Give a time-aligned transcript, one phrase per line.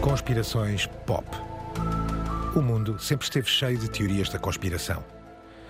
[0.00, 1.24] Conspirações pop.
[2.56, 5.04] O mundo sempre esteve cheio de teorias da conspiração.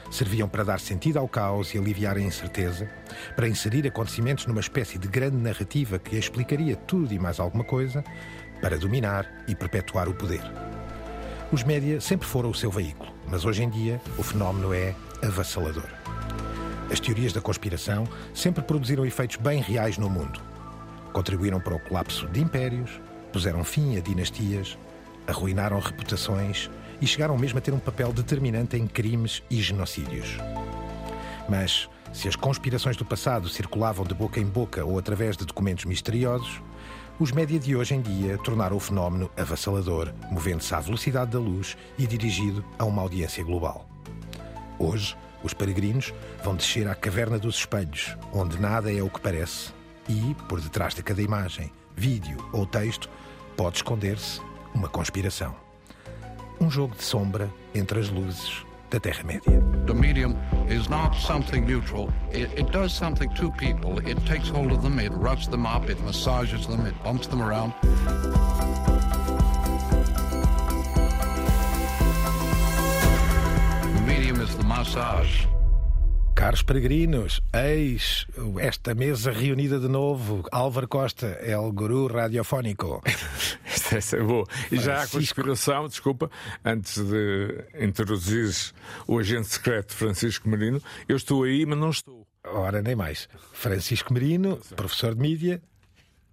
[0.09, 2.89] Serviam para dar sentido ao caos e aliviar a incerteza,
[3.35, 8.05] para inserir acontecimentos numa espécie de grande narrativa que explicaria tudo e mais alguma coisa,
[8.63, 10.43] para dominar e perpetuar o poder.
[11.51, 15.89] Os média sempre foram o seu veículo, mas hoje em dia o fenómeno é avassalador.
[16.89, 20.41] As teorias da conspiração sempre produziram efeitos bem reais no mundo.
[21.13, 23.01] Contribuíram para o colapso de impérios,
[23.33, 24.79] puseram fim a dinastias,
[25.27, 26.71] arruinaram reputações
[27.01, 30.37] e chegaram mesmo a ter um papel determinante em crimes e genocídios.
[31.49, 35.85] Mas, se as conspirações do passado circulavam de boca em boca ou através de documentos
[35.85, 36.61] misteriosos,
[37.19, 41.77] os média de hoje em dia tornaram o fenómeno avassalador, movendo-se à velocidade da luz
[41.99, 43.87] e dirigido a uma audiência global.
[44.79, 49.73] Hoje, os peregrinos vão descer à caverna dos espelhos, onde nada é o que parece,
[50.09, 53.11] e, por detrás de cada imagem, vídeo ou texto,
[53.61, 54.41] pode esconder-se
[54.75, 55.55] uma conspiração.
[56.59, 59.63] Um jogo de sombra entre as luzes da Terra-média.
[59.87, 60.35] The medium
[60.67, 62.09] is not something neutral.
[62.33, 63.99] It, it does something to people.
[63.99, 67.43] It takes hold of them, it roughs them up, it massages them, it bumps them
[67.43, 67.75] around.
[73.95, 75.45] The medium is the massage.
[76.41, 78.27] Caros peregrinos, eis
[78.61, 80.43] esta mesa reunida de novo.
[80.51, 83.03] Álvaro Costa, El Guru Radiofónico.
[83.93, 84.47] Essa é boa.
[84.73, 85.19] E já há Francisco.
[85.19, 86.31] conspiração, desculpa,
[86.65, 88.73] antes de introduzir
[89.07, 92.27] o agente secreto Francisco Marino, eu estou aí, mas não estou.
[92.43, 93.29] Ora, nem mais.
[93.53, 95.61] Francisco Merino, professor de mídia.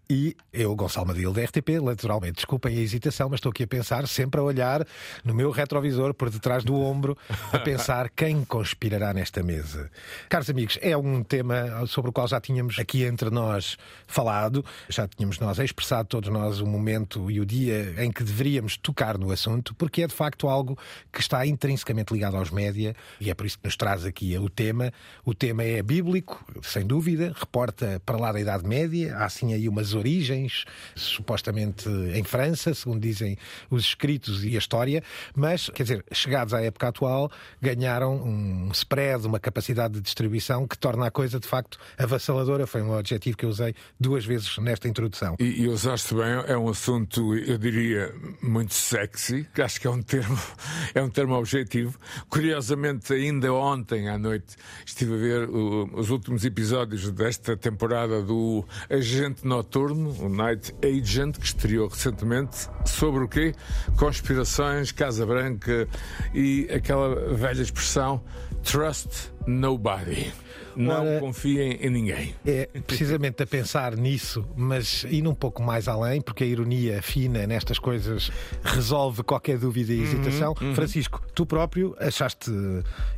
[0.10, 2.36] E eu, Gonçalo Madil, da RTP, naturalmente.
[2.36, 4.88] Desculpem a hesitação, mas estou aqui a pensar, sempre a olhar
[5.22, 7.18] no meu retrovisor, por detrás do ombro,
[7.52, 9.92] a pensar quem conspirará nesta mesa.
[10.30, 15.06] Caros amigos, é um tema sobre o qual já tínhamos aqui entre nós falado, já
[15.10, 19.30] tínhamos nós expressado todos nós o momento e o dia em que deveríamos tocar no
[19.30, 20.78] assunto, porque é de facto algo
[21.12, 24.50] que está intrinsecamente ligado aos média e é por isso que nos traz aqui o
[24.50, 24.94] tema.
[25.26, 29.68] O tema é bíblico, sem dúvida, reporta para lá da Idade Média, há assim aí
[29.68, 30.64] umas origens,
[30.96, 33.38] supostamente em França, segundo dizem
[33.70, 35.04] os escritos e a história,
[35.36, 37.32] mas, quer dizer, chegados à época atual,
[37.62, 42.68] ganharam um spread, uma capacidade de distribuição que torna a coisa de facto avassaladora.
[42.68, 45.36] Foi um adjetivo que eu usei duas vezes nesta introdução.
[45.40, 49.90] E, e usaste bem, é um assunto, eu diria, muito sexy, que acho que é
[49.90, 50.38] um termo,
[50.94, 51.98] é um termo objetivo.
[52.30, 58.64] Curiosamente, ainda ontem à noite estive a ver o- os últimos episódios desta temporada do
[58.90, 63.54] Agente Noturno, o Night Agent, que estreou recentemente, sobre o quê?
[63.98, 65.88] Conspirações, Casa Branca
[66.34, 68.22] e aquela velha expressão
[68.64, 70.32] Trust Nobody.
[70.76, 72.36] Não Ora- confiem em ninguém.
[72.46, 77.48] É precisamente a pensar nisso, mas indo um pouco mais além, porque a ironia fina
[77.48, 78.30] nestas coisas
[78.64, 80.54] resolve qualquer dúvida e hesitação.
[80.76, 82.52] Francisco, tu próprio achaste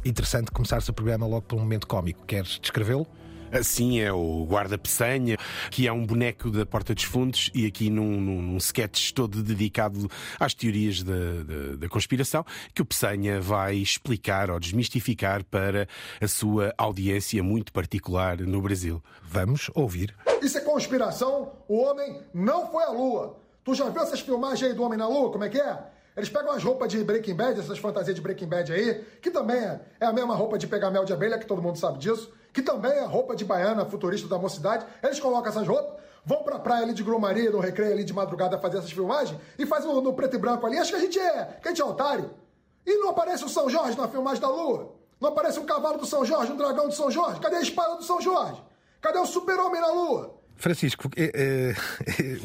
[0.06, 2.26] interessante começar-se o programa logo por um momento cómico.
[2.26, 3.06] Queres descrevê-lo?
[3.52, 5.36] Assim é o Guarda Peçanha,
[5.72, 9.42] que é um boneco da Porta dos Fundos e aqui num, num, num sketch todo
[9.42, 10.08] dedicado
[10.40, 12.46] às teorias da, da, da conspiração,
[12.76, 15.88] que o Peçanha vai explicar ou desmistificar para
[16.22, 19.04] a sua audiência muito particular no Brasil.
[19.24, 20.16] Vamos ouvir.
[20.42, 21.54] Isso é conspiração.
[21.68, 23.40] O homem não foi à lua.
[23.64, 25.32] Tu já viu essas filmagens aí do homem na lua?
[25.32, 25.78] Como é que é?
[26.16, 29.58] Eles pegam as roupas de Breaking Bad, essas fantasias de Breaking Bad aí, que também
[29.58, 32.32] é, é a mesma roupa de pegar mel de abelha, que todo mundo sabe disso,
[32.60, 34.86] que também é roupa de baiana futurista da mocidade.
[35.02, 38.60] Eles colocam essas roupas, vão pra praia ali de Grumaria, no recreio ali de madrugada
[38.60, 40.78] fazer essas filmagens, e fazem no preto e branco ali.
[40.78, 42.32] Acho que a gente é, que a gente é otário.
[42.86, 44.94] E não aparece o São Jorge na filmagem da lua?
[45.22, 47.40] Não aparece um cavalo do São Jorge, um dragão do São Jorge?
[47.40, 48.62] Cadê a espada do São Jorge?
[49.02, 50.39] Cadê o super-homem na lua?
[50.60, 51.74] Francisco, é,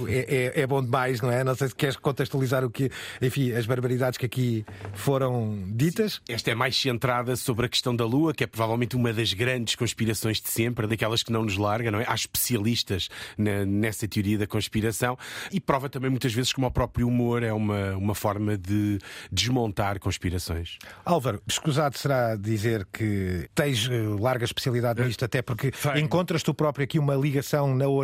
[0.09, 1.43] é- é- é bom demais, não é?
[1.45, 4.65] Não sei se queres contextualizar o que, enfim, as barbaridades que aqui
[4.95, 6.21] foram ditas.
[6.29, 9.75] Esta é mais centrada sobre a questão da Lua, que é provavelmente uma das grandes
[9.75, 12.05] conspirações de sempre, daquelas que não nos larga, não é?
[12.09, 15.19] Há especialistas na- nessa teoria da conspiração
[15.53, 18.99] e prova também muitas vezes como o próprio humor é uma, uma forma de
[19.31, 20.79] desmontar conspirações.
[21.05, 26.85] Álvaro, escusado será dizer que tens eh, larga especialidade nisto, até porque encontras tu próprio
[26.85, 28.04] aqui uma ligação na origem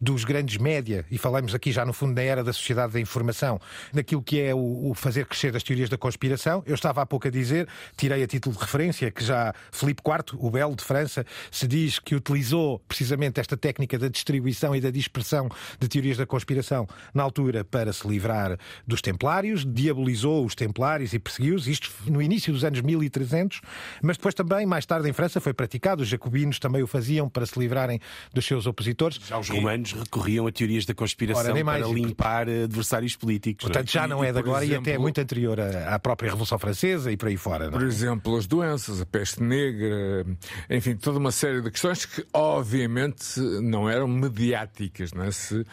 [0.00, 3.60] dos grandes média, e falamos aqui já no fundo da era da sociedade da informação,
[3.92, 6.62] daquilo que é o, o fazer crescer as teorias da conspiração.
[6.66, 10.38] Eu estava há pouco a dizer, tirei a título de referência, que já Filipe IV,
[10.38, 14.90] o Belo de França, se diz que utilizou precisamente esta técnica da distribuição e da
[14.90, 15.48] dispersão
[15.78, 21.18] de teorias da conspiração na altura para se livrar dos templários, diabolizou os templários e
[21.18, 23.60] perseguiu-os, isto no início dos anos 1300,
[24.02, 27.46] mas depois também, mais tarde em França, foi praticado, os jacobinos também o faziam para
[27.46, 28.00] se livrarem
[28.32, 29.11] dos seus opositores.
[29.26, 29.98] Já os romanos e...
[29.98, 33.64] recorriam a teorias da conspiração Ora, para limpar adversários políticos.
[33.64, 36.58] Portanto, já não é de agora e, e até é muito anterior à, própria Revolução
[36.58, 37.70] Francesa e por aí fora.
[37.70, 37.86] Por é?
[37.86, 40.26] exemplo, as doenças, a peste negra,
[40.68, 45.12] enfim, toda uma série de questões que, obviamente, não eram mediáticas.
[45.12, 45.30] Não é?
[45.30, 45.66] Se uh,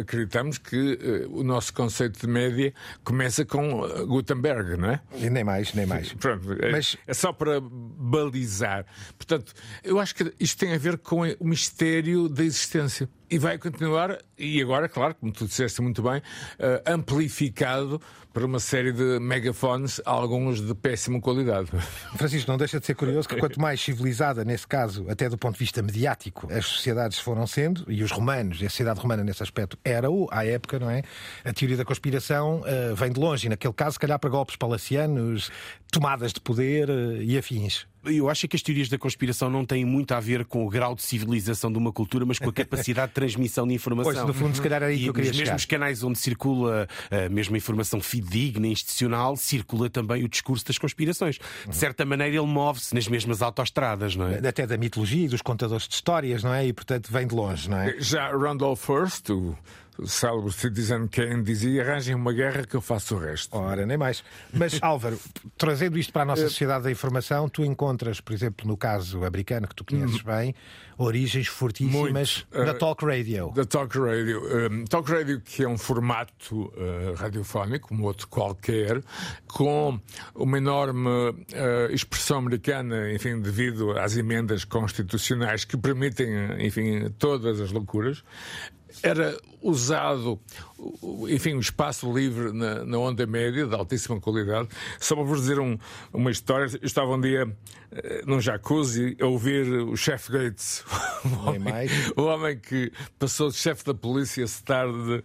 [0.00, 2.72] acreditamos que uh, o nosso conceito de média
[3.04, 5.00] começa com Gutenberg, não é?
[5.14, 6.12] E nem mais, nem mais.
[6.14, 6.96] Pronto, é, Mas...
[7.06, 8.86] é só para balizar.
[9.16, 9.52] Portanto,
[9.82, 13.08] eu acho que isto tem a ver com o mistério da existência existência.
[13.32, 16.22] E vai continuar, e agora, claro, como tu disseste muito bem, uh,
[16.86, 17.98] amplificado
[18.30, 21.70] por uma série de megafones, alguns de péssima qualidade.
[22.14, 25.54] Francisco, não deixa de ser curioso que quanto mais civilizada, nesse caso, até do ponto
[25.54, 29.42] de vista mediático, as sociedades foram sendo, e os romanos, e a sociedade romana nesse
[29.42, 31.02] aspecto era-o, à época, não é?
[31.42, 34.56] A teoria da conspiração uh, vem de longe, e naquele caso, se calhar para golpes
[34.56, 35.50] palacianos,
[35.90, 37.86] tomadas de poder uh, e afins.
[38.04, 40.94] Eu acho que as teorias da conspiração não têm muito a ver com o grau
[40.94, 44.12] de civilização de uma cultura, mas com a capacidade de transmissão de informação.
[44.12, 46.18] Pois, no fundo, se calhar é aí e que eu queria nos mesmos canais onde
[46.18, 51.38] circula a mesma informação fidedigna, institucional, circula também o discurso das conspirações.
[51.68, 54.46] De certa maneira, ele move-se nas mesmas autoestradas, não é?
[54.46, 56.66] Até da mitologia e dos contadores de histórias, não é?
[56.66, 57.94] E, portanto, vem de longe, não é?
[57.98, 59.56] Já Randolph First, o
[59.98, 63.56] o célebre Citizen Kane dizia: arranjem uma guerra que eu faço o resto.
[63.56, 64.24] Ora, nem mais.
[64.52, 65.18] Mas, Álvaro,
[65.56, 69.24] trazendo isto para a nossa eh, sociedade da informação, tu encontras, por exemplo, no caso
[69.24, 70.24] americano, que tu conheces hum.
[70.24, 70.54] bem,
[70.96, 72.66] origens fortíssimas Muito.
[72.66, 73.52] da eh, Talk Radio.
[73.54, 74.42] Da Talk Radio.
[74.70, 79.02] Um, talk Radio, que é um formato uh, radiofónico, como outro qualquer,
[79.46, 80.00] com
[80.34, 86.28] uma enorme uh, expressão americana, enfim, devido às emendas constitucionais que permitem,
[86.64, 88.22] enfim, todas as loucuras
[89.02, 90.38] era usado,
[91.28, 94.68] enfim, o um espaço livre na, na, onda média, de altíssima qualidade.
[94.98, 95.78] Só para vos dizer um,
[96.12, 97.50] uma história, eu estava um dia uh,
[98.26, 100.84] num jacuzzi a ouvir o chefe Gates,
[101.24, 101.74] o homem,
[102.16, 105.16] o homem, que passou de chefe da polícia a tarde de,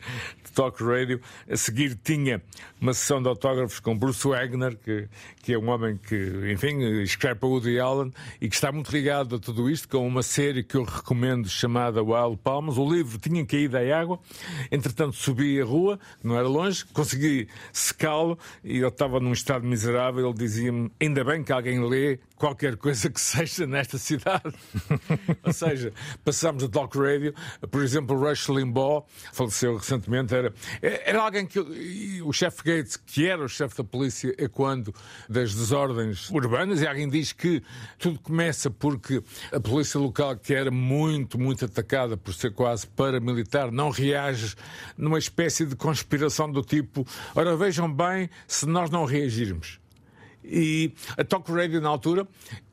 [0.44, 1.20] de talk radio.
[1.50, 2.42] A seguir tinha
[2.80, 5.08] uma sessão de autógrafos com Bruce Wagner, que,
[5.42, 9.36] que é um homem que, enfim, escreve para Woody Allen e que está muito ligado
[9.36, 12.78] a tudo isto, com uma série que eu recomendo chamada Wild Palmas.
[12.78, 14.20] O livro tinha caído à água
[14.72, 20.28] Entretanto, subi a rua, não era longe, consegui secá-lo e ele estava num estado miserável.
[20.28, 24.54] Ele dizia-me: Ainda bem que alguém lê qualquer coisa que seja nesta cidade.
[25.44, 25.92] Ou seja,
[26.24, 27.34] passámos a talk radio,
[27.70, 31.60] por exemplo, Rush Limbaugh, faleceu recentemente, era, era alguém que
[32.24, 34.94] o chefe Gates, que era o chefe da polícia, é quando
[35.28, 37.64] das desordens urbanas, e alguém diz que
[37.98, 39.22] tudo começa porque
[39.52, 44.56] a polícia local, que era muito, muito atacada por ser quase paramilitar, não reage
[44.98, 47.06] numa espécie de conspiração do tipo:
[47.36, 49.80] ora, vejam bem se nós não reagirmos.
[50.44, 52.26] E a Talk Radio, na altura,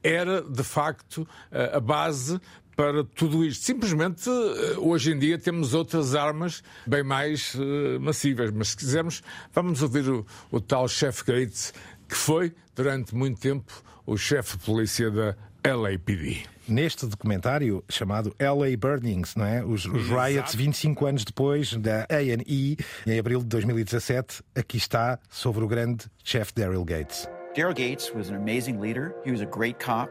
[0.03, 1.27] era de facto
[1.73, 2.41] a base
[2.77, 3.65] para tudo isto.
[3.65, 8.51] Simplesmente, eh, hoje em dia, temos outras armas bem mais uh, massivas.
[8.51, 9.23] Mas se quisermos,
[9.53, 11.73] vamos ouvir o, o tal chefe Gates,
[12.09, 13.73] que foi, durante muito tempo,
[14.07, 16.43] o chefe de polícia da LAPD.
[16.69, 19.65] Neste documentário chamado LA Burnings, não é?
[19.65, 22.77] Os, os riots 25 anos depois da A&E,
[23.07, 27.27] em abril de 2017, aqui está sobre o grande chefe Daryl Gates.
[27.57, 29.15] Daryl Gates was an amazing leader.
[29.25, 30.11] He was a great cop.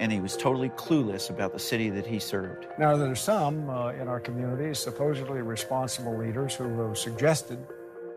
[0.00, 2.66] and he was totally clueless about the city that he served.
[2.80, 7.64] Now, there are some uh, in our community, supposedly responsible leaders, who have suggested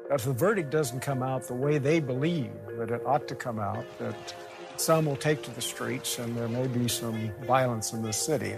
[0.09, 3.35] that if the verdict doesn't come out the way they believe that it ought to
[3.35, 4.15] come out, that
[4.79, 8.55] some will take to the streets and there may be some violence in the city.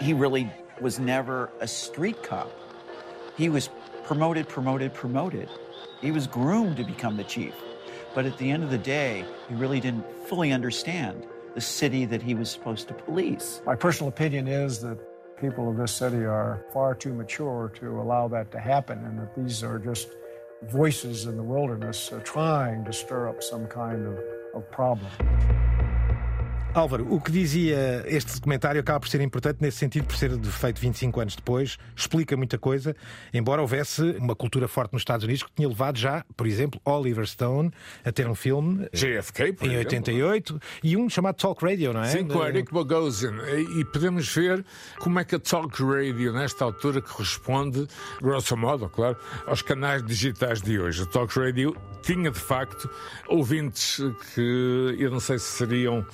[0.00, 2.50] He really was never a street cop.
[3.36, 3.70] He was
[4.04, 5.48] promoted, promoted, promoted.
[6.00, 7.54] He was groomed to become the chief.
[8.14, 12.22] But at the end of the day, he really didn't fully understand the city that
[12.22, 13.60] he was supposed to police.
[13.64, 14.98] My personal opinion is that
[15.40, 19.34] people of this city are far too mature to allow that to happen, and that
[19.34, 20.08] these are just
[20.62, 24.18] voices in the wilderness uh, trying to stir up some kind of,
[24.54, 25.10] of problem.
[26.74, 30.80] Álvaro, o que dizia este documentário acaba por ser importante nesse sentido, por ser feito
[30.80, 32.96] 25 anos depois, explica muita coisa,
[33.32, 37.26] embora houvesse uma cultura forte nos Estados Unidos que tinha levado já, por exemplo, Oliver
[37.28, 37.70] Stone
[38.04, 42.08] a ter um filme JFK, por em 88 e um chamado Talk Radio, não é?
[42.08, 43.36] Sim, com Eric Bogosian.
[43.78, 44.64] E podemos ver
[44.98, 47.86] como é que a Talk Radio, nesta altura, corresponde,
[48.20, 49.16] grosso modo, claro,
[49.46, 51.04] aos canais digitais de hoje.
[51.04, 52.90] A Talk Radio tinha, de facto,
[53.28, 54.02] ouvintes
[54.34, 56.04] que eu não sei se seriam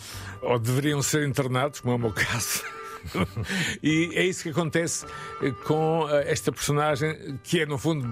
[0.50, 2.64] ou deveriam ser internados, como é o meu caso.
[3.83, 5.07] e é isso que acontece
[5.42, 8.09] eh, com eh, esta personagem, que é, no fundo,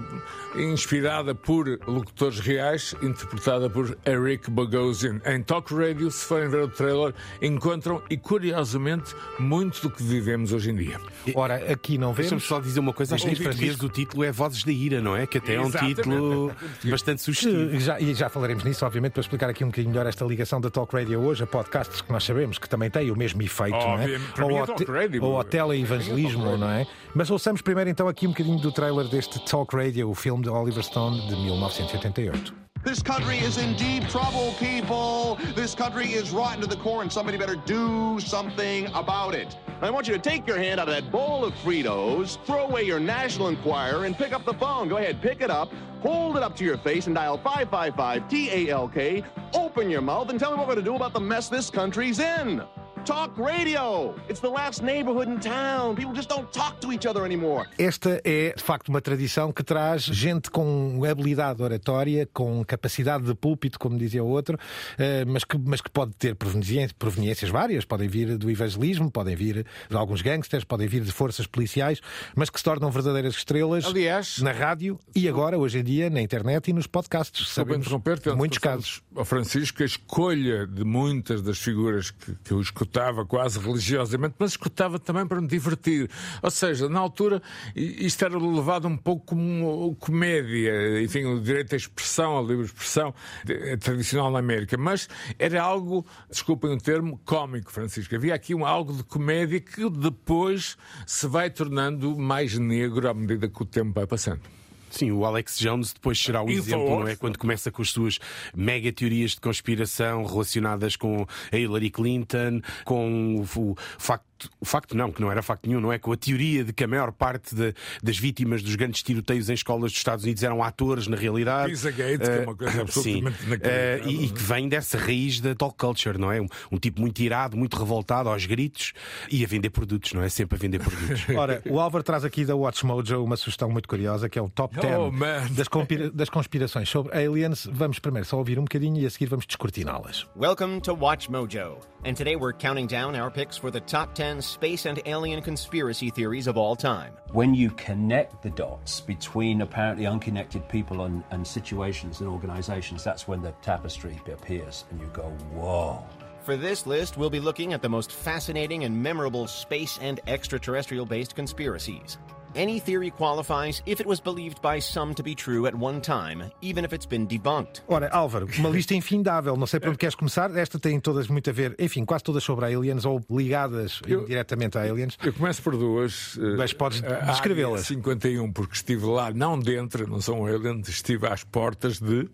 [0.55, 5.21] inspirada por locutores reais, interpretada por Eric Bogosian.
[5.25, 10.51] Em Talk Radio, se forem ver o trailer, encontram, e curiosamente, muito do que vivemos
[10.51, 10.99] hoje em dia.
[11.35, 12.43] Ora, aqui não Deixa-me vemos.
[12.45, 13.85] só dizer uma coisa, acho que isto.
[13.85, 15.25] o título é Vozes da Ira, não é?
[15.27, 16.51] Que até é um título
[16.85, 17.75] bastante sugestivo.
[17.75, 20.59] Eh, Já, e já falaremos nisso, obviamente, para explicar aqui um bocadinho melhor esta ligação
[20.59, 23.77] da Talk Radio hoje a podcasts que nós sabemos que também têm o mesmo efeito,
[23.77, 24.03] não é?
[24.03, 25.23] Obviamente, para mim é ao, Talk te- Radio.
[25.23, 26.85] ou ao teleevangelismo, não é?
[27.13, 30.49] Mas ouçamos primeiro então aqui um bocadinho do trailer deste Talk Radio, o filme de
[30.49, 32.53] Oliver Stone de 1988.
[32.85, 35.35] This country is in deep trouble, people.
[35.53, 39.57] This country is rotten to the core, and somebody better do something about it.
[39.81, 42.83] I want you to take your hand out of that bowl of Fritos, throw away
[42.83, 44.87] your National Enquirer, and pick up the phone.
[44.87, 48.49] Go ahead, pick it up, hold it up to your face, and dial 555 T
[48.49, 49.23] A L K.
[49.53, 51.69] Open your mouth and tell me what we're going to do about the mess this
[51.69, 52.61] country's in.
[53.05, 54.13] Talk radio.
[54.29, 55.95] It's the last neighborhood in town.
[55.95, 57.67] People just don't talk to each other anymore.
[57.77, 63.33] Esta é, de facto, uma tradição que traz gente com habilidade oratória, com capacidade de
[63.33, 64.57] púlpito, como dizia o outro,
[64.97, 67.85] eh, mas que, mas que pode ter proveniências, várias.
[67.85, 72.01] Podem vir do evangelismo, podem vir de alguns gangsters, podem vir de forças policiais,
[72.35, 76.21] mas que se tornam verdadeiras estrelas Aliás, na rádio e agora, hoje em dia, na
[76.21, 77.49] internet e nos podcasts.
[77.49, 79.01] Sabemos interromper, muitos casos.
[79.15, 84.51] Ao Francisco, a escolha de muitas das figuras que, que eu escutava quase religiosamente, mas
[84.51, 86.09] escutava também para me divertir.
[86.41, 87.41] Ou seja, na altura,
[87.75, 93.13] isto era levado um pouco como comédia, enfim, o direito à expressão, a livre expressão
[93.47, 98.15] é tradicional na América, mas era algo, desculpem o termo, cómico, Francisco.
[98.15, 103.47] Havia aqui um, algo de comédia que depois se vai tornando mais negro à medida
[103.47, 104.41] que o tempo vai passando.
[104.89, 107.15] Sim, o Alex Jones depois será o exemplo, não é?
[107.15, 108.19] Quando começa com as suas
[108.55, 114.28] mega teorias de conspiração relacionadas com a Hillary Clinton, com o, o facto.
[114.59, 115.97] O facto não, que não era facto nenhum, não é?
[115.99, 119.53] Com a teoria de que a maior parte de- das vítimas dos grandes tiroteios em
[119.53, 121.69] escolas dos Estados Unidos eram atores, na realidade.
[121.71, 123.49] Pizzagate, que é uma coisa Eh, absolutamente sim.
[123.61, 126.39] Eh, e, e que vem dessa raiz da talk culture, não é?
[126.41, 128.93] Um, um tipo muito irado, muito revoltado aos gritos
[129.31, 130.29] e a vender produtos, não é?
[130.29, 131.23] Sempre a vender produtos.
[131.35, 134.49] Ora, o Álvaro traz aqui da Watch Mojo uma sugestão muito curiosa que é o
[134.49, 135.11] top 10 Oh,
[135.53, 137.67] das, conspira- das conspirações sobre aliens.
[137.71, 140.27] Vamos primeiro só ouvir um bocadinho e a seguir vamos descortiná-las.
[140.35, 144.28] Welcome to Watch Mojo, and today we're counting down our picks for the top 10
[144.41, 147.13] space and alien conspiracy theories of all time.
[147.31, 153.27] when you connect the dots between apparently unconnected people and, and situations and organizations, that's
[153.27, 156.03] when the tapestry appears and you go, whoa.
[156.43, 161.05] For this list, we'll be looking at the most fascinating and memorable space and extraterrestrial
[161.05, 162.17] based conspiracies.
[162.55, 166.49] Any theory qualifies if it was believed by some to be true at one time,
[166.61, 167.81] even if it's been debunked.
[167.87, 169.55] Ora, Álvaro, uma lista infindável.
[169.55, 170.49] Não sei por onde queres começar.
[170.57, 174.77] Esta tem todas muito a ver, enfim, quase todas sobre aliens ou ligadas Eu- diretamente
[174.77, 175.15] a aliens.
[175.23, 176.37] Eu começo por duas.
[176.41, 177.81] eh, Mas podes a descrevê-las.
[177.81, 182.27] Área 51, porque estive lá, não dentro, não são aliens, estive às portas de.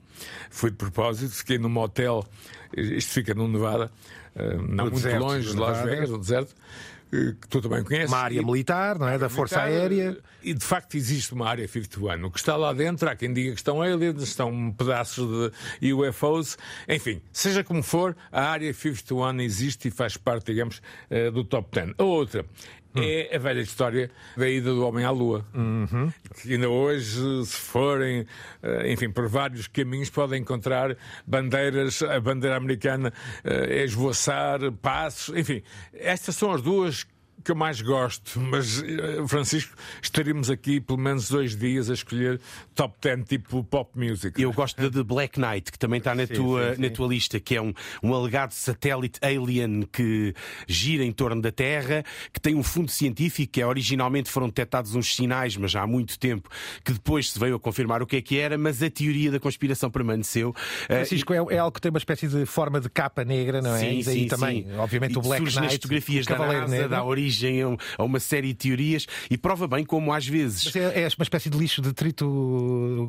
[0.50, 2.26] Fui de propósito, fiquei num motel,
[2.76, 3.92] isto fica no Nevada,
[4.34, 5.82] eh, não muito deserto longe de Las.
[5.84, 6.95] Vegas, no deserto, eh,
[7.42, 8.10] que tu também conheces.
[8.10, 9.18] Uma área militar, não é?
[9.18, 10.18] Da Força militar, Aérea.
[10.46, 12.24] E de facto existe uma área 51.
[12.24, 16.56] O que está lá dentro, há quem diga que estão aliens, estão pedaços de UFOs.
[16.88, 21.68] Enfim, seja como for, a área 51 existe e faz parte, digamos, eh, do top
[21.74, 21.96] 10.
[21.98, 22.46] A outra.
[22.98, 25.46] É a velha história da ida do homem à Lua.
[26.42, 28.26] Que ainda hoje, se forem,
[28.64, 30.96] eh, enfim, por vários caminhos, podem encontrar
[31.28, 33.12] bandeiras, a bandeira americana
[33.44, 35.62] eh, a esvoaçar, passos, enfim.
[35.92, 37.06] Estas são as duas
[37.44, 42.40] que eu mais gosto, mas eh, Francisco, estaríamos aqui pelo menos dois dias a escolher
[42.74, 44.42] top 10 tipo pop music.
[44.42, 47.56] Eu gosto da The Black Knight, que também está na, tua, na tua lista, que
[47.56, 50.34] é um, um alegado satélite alien que
[50.68, 54.96] gira em torno da Terra, que tem um fundo científico, que é originalmente foram detectados
[54.96, 56.50] uns sinais, mas já há muito tempo,
[56.84, 59.40] que depois se veio a confirmar o que é que era, mas a teoria da
[59.40, 60.54] conspiração permaneceu.
[60.90, 63.76] Eh, Francisco é, é algo que tem uma espécie de forma de capa negra, não
[63.76, 63.80] é?
[63.80, 64.76] Sim, e daí sim, também, sim.
[64.78, 66.90] obviamente, E o Black surge Knight, nas fotografias o da NASA, Negro.
[66.90, 70.66] dá origem a, um- a uma série de teorias e prova bem como às vezes
[70.66, 72.26] Mas é, é uma espécie de lixo detrito.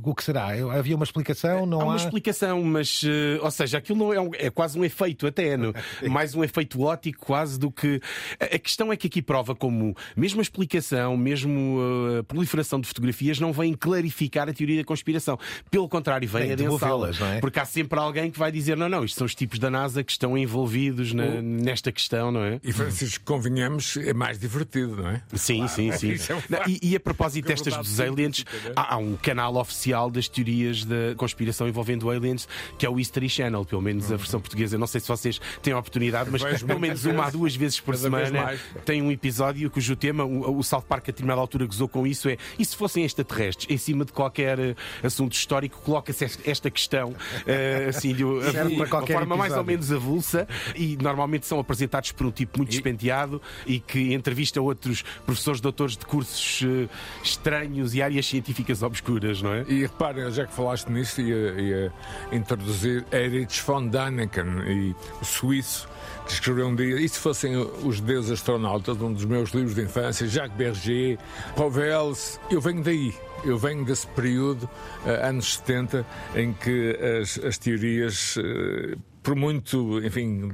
[0.03, 0.57] O que será?
[0.57, 1.67] Eu- Havia uma explicação?
[1.67, 1.87] Não Há há.
[1.87, 5.57] uma explicação, mas, eh, ou seja, aquilo não é, um- é quase um efeito até,
[5.57, 5.73] não?
[6.11, 8.01] mais um efeito ótico quase do que.
[8.41, 11.79] A a questão é que aqui prova como, mesmo a explicação, mesmo
[12.17, 15.39] eh, a proliferação de fotografias, não vem clarificar a teoria da conspiração.
[15.71, 16.79] Pelo contrário, vem Vem adensá-la.
[16.79, 17.41] devolvê-las, não é?
[17.41, 20.03] Porque há sempre alguém que vai dizer: não, não, isto são os tipos da NASA
[20.03, 22.59] que estão envolvidos na- nesta questão, não é?
[22.65, 25.23] E Francisco, convenhamos, é mais divertido, não é?
[25.35, 25.97] Sim, Claro, sim, é?
[25.97, 26.15] sim.
[26.29, 28.73] É um e, e a propósito a destas dos aliens, é?
[28.77, 32.49] há, há um canal oficial das teorias da conspiração envolvendo aliens,
[32.79, 34.77] que é o History Channel, pelo menos a versão portuguesa.
[34.79, 37.81] Não sei se vocês têm a oportunidade, mas Vejo pelo menos uma a duas vezes
[37.81, 41.89] por semana tem um episódio cujo tema, o, o South Park a determinada altura gozou
[41.89, 43.67] com isso, é e se fossem extraterrestres?
[43.71, 47.15] Em cima de qualquer eh, assunto histórico, coloca-se esta- questão
[47.47, 48.25] eh, assim, de,
[48.75, 49.67] uma qualquer forma mais ou episódio.
[49.67, 55.03] menos avulsa e normalmente são apresentados por um tipo muito despenteado e que entrevista outros
[55.25, 56.89] professores doutores de cursos eh,
[57.23, 59.65] estranhos e áreas científicas obscuras, não é?
[59.69, 61.93] E reparem, já que falaste nisso, ia, ia
[62.33, 65.89] introduzir Erich von Däniken, e suíço,
[66.27, 69.83] que escreveu um dia, e se fossem os deuses astronautas, um dos meus livros de
[69.83, 71.19] infância, Jacques Berger,
[71.55, 73.15] Povels, eu venho daí.
[73.45, 74.69] Eu venho desse período,
[75.05, 80.49] eh, anos 70, em que as, as teorias, eh, por muito, enfim,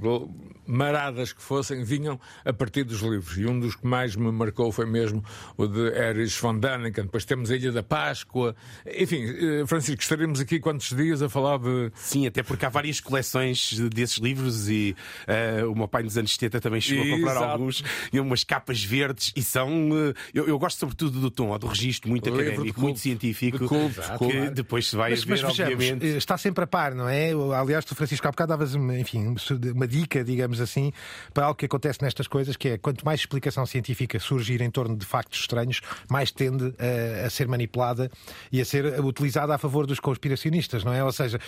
[0.73, 3.37] maradas que fossem, vinham a partir dos livros.
[3.37, 5.23] E um dos que mais me marcou foi mesmo
[5.57, 7.05] o de Erich von Däniken.
[7.05, 8.57] Depois temos a Ilha da Páscoa.
[8.99, 11.91] Enfim, eh, Francisco, estaremos aqui quantos dias a falar de.
[11.95, 16.33] Sim, até porque há várias coleções desses livros e eh, o meu pai nos anos
[16.33, 17.45] 70 também chegou a comprar Exato.
[17.53, 19.69] alguns e umas capas verdes e são.
[19.93, 22.81] eh, eu, eu gosto sobretudo do tom, ou do registro muito académico, culto.
[22.81, 24.51] muito científico, De culto, que claro.
[24.55, 26.07] depois se vai Mas, a mas ver, vejamos, obviamente.
[26.17, 27.31] está sempre a par, não é?
[27.61, 29.35] Aliás, tu, Francisco, há bocado davas enfim,
[29.75, 30.93] uma dica, digamos assim,
[31.35, 34.97] para algo que acontece nestas coisas, que é quanto mais explicação científica surgir em torno
[34.97, 38.11] de factos estranhos, mais tende a, a ser manipulada
[38.51, 41.03] e a ser utilizada a favor dos conspiracionistas, não é?
[41.03, 41.39] Ou seja,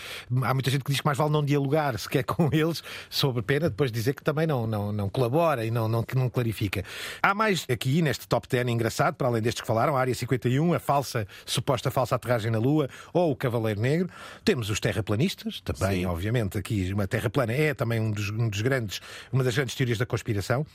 [0.42, 3.70] há muita gente que diz que mais vale não dialogar sequer com eles, sobre pena
[3.70, 6.84] depois dizer que também não, não, não colabora e não, não, não clarifica.
[7.22, 10.74] Há mais aqui neste top 10 engraçado, para além destes que falaram, a Área 51,
[10.74, 14.08] a falsa, suposta falsa aterragem na Lua ou o Cavaleiro Negro.
[14.44, 18.60] Temos os terraplanistas, também, obviamente, aqui uma terra plana é também um dos, um dos
[18.60, 18.93] grandes,
[19.32, 20.66] uma das grandes teorias da conspiração.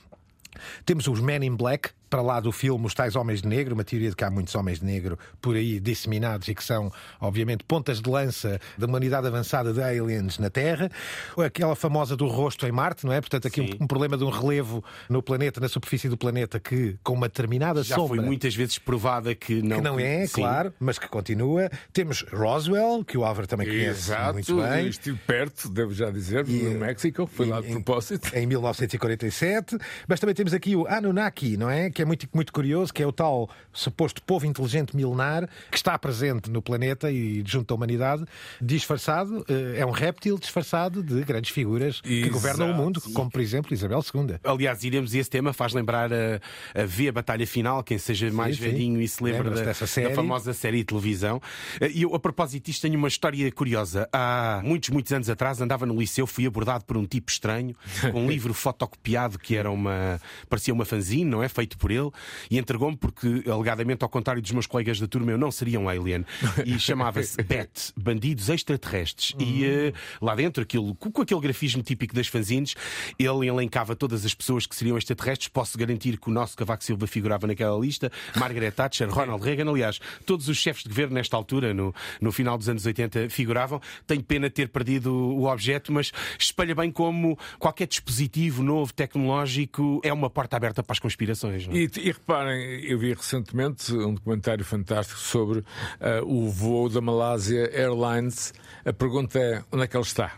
[0.85, 3.83] Temos os Men in Black, para lá do filme Os Tais Homens de Negro, uma
[3.83, 7.63] teoria de que há muitos homens de negro por aí disseminados e que são, obviamente,
[7.63, 10.89] pontas de lança da humanidade avançada de aliens na Terra.
[11.37, 13.21] Aquela famosa do rosto em Marte, não é?
[13.21, 16.97] Portanto, aqui um, um problema de um relevo no planeta, na superfície do planeta, que
[17.03, 18.17] com uma determinada Já sombra.
[18.17, 19.77] foi muitas vezes provada que não.
[19.77, 20.33] que não é, Sim.
[20.41, 21.69] claro, mas que continua.
[21.93, 24.87] Temos Roswell, que o Álvaro também conhece Exato, muito bem.
[24.87, 28.35] estive perto, devo já dizer, no México, fui lá de em- propósito.
[28.35, 29.77] Em 1947.
[30.07, 31.89] Mas também temos aqui o Anunnaki, não é?
[31.99, 35.99] Que é muito, muito curioso, que é o tal suposto povo inteligente milenar que está
[35.99, 38.23] presente no planeta e junto à humanidade,
[38.61, 42.31] disfarçado, eh, é um réptil disfarçado de grandes figuras que Exato.
[42.31, 44.37] governam o mundo, como por exemplo Isabel II.
[44.45, 46.39] Aliás, iremos, e esse tema faz lembrar a,
[46.73, 48.63] a ver a Batalha Final, quem seja mais sim.
[48.63, 50.07] velhinho e se lembra da, série.
[50.07, 51.41] da famosa série de televisão.
[51.81, 54.07] Eh, E eu, a propósito disto, tenho uma história curiosa.
[54.13, 57.75] Há muitos, muitos anos atrás, andava no liceu, fui abordado por um tipo estranho,
[58.13, 60.17] com um livro fotocopiado que era uma.
[60.47, 61.49] parecia uma fanzine, não é?
[61.49, 62.09] Feito por ele,
[62.49, 65.89] e entregou-me porque, alegadamente, ao contrário dos meus colegas da turma, eu não seria um
[65.89, 66.25] alien.
[66.65, 69.33] E chamava-se BET, Bandidos Extraterrestres.
[69.39, 72.75] E eh, lá dentro, aquilo, com aquele grafismo típico das fanzines,
[73.17, 75.47] ele elencava todas as pessoas que seriam extraterrestres.
[75.49, 79.99] Posso garantir que o nosso Cavaco Silva figurava naquela lista, Margaret Thatcher, Ronald Reagan, aliás,
[80.25, 83.81] todos os chefes de governo nesta altura, no, no final dos anos 80, figuravam.
[84.05, 90.01] Tenho pena de ter perdido o objeto, mas espelha bem como qualquer dispositivo novo, tecnológico,
[90.03, 91.67] é uma porta aberta para as conspirações.
[91.67, 91.78] não é?
[91.79, 95.63] E, e reparem, eu vi recentemente um documentário fantástico sobre
[96.01, 98.53] ah, o voo da Malásia Airlines.
[98.83, 100.33] A pergunta é: onde é que ele está?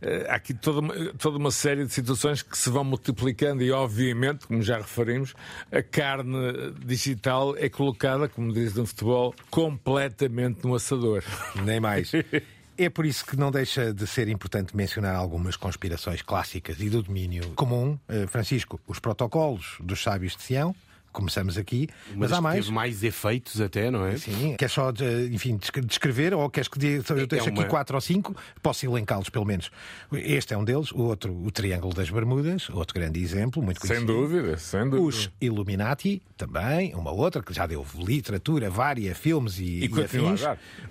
[0.00, 3.70] Eh, Há aqui toda uma, toda uma série de situações que se vão multiplicando e,
[3.70, 5.34] obviamente, como já referimos,
[5.70, 11.22] a carne digital é colocada, como diz no futebol, completamente no assador.
[11.66, 12.12] Nem mais.
[12.84, 17.00] É por isso que não deixa de ser importante mencionar algumas conspirações clássicas e do
[17.00, 17.96] domínio comum.
[18.08, 20.74] Eh, Francisco, os protocolos dos sábios de Sião,
[21.12, 22.60] começamos aqui, Uma mas há que mais.
[22.64, 24.16] teve mais efeitos até, não é?
[24.16, 27.70] Sim, queres só, eh, enfim, descre- descrever ou queres que diga, eu deixo uma- aqui
[27.70, 29.70] quatro ou cinco, posso elencá-los pelo menos.
[30.12, 33.88] Este é um deles, o outro, o Triângulo das Bermudas, outro grande exemplo, muito Sem
[33.88, 34.12] conhecido.
[34.12, 35.00] dúvida, sem dúvida.
[35.02, 40.40] Os Illuminati, também, uma outra que já deu literatura, várias, filmes e, E e afins.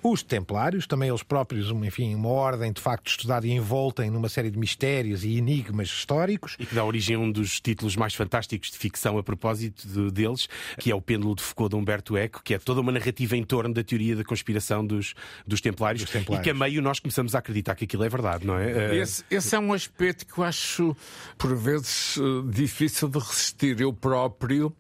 [0.04, 4.10] Os Templários, também eles próprios, uma- enfim, uma ordem de facto estudada e envolta em
[4.10, 6.56] numa série de mistérios e enigmas históricos.
[6.60, 10.11] E que dá origem a um dos títulos mais fantásticos de ficção a propósito de-
[10.12, 10.48] deles,
[10.80, 13.44] que é o Pêndulo de Foucault de Humberto Eco, que é toda uma narrativa em
[13.44, 15.14] torno da teoria da conspiração dos,
[15.46, 16.42] dos, templários, Dos Templários.
[16.42, 18.72] E que a meio nós começamos a acreditar que aquilo é verdade, não é?
[18.72, 20.96] Eh, Esse, esse é um aspecto que eu acho,
[21.38, 22.22] por vezes, eh,
[22.52, 23.80] difícil de resistir.
[23.80, 24.76] Eu próprio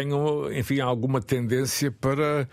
[0.00, 2.46] tenho, enfim, alguma tendência para,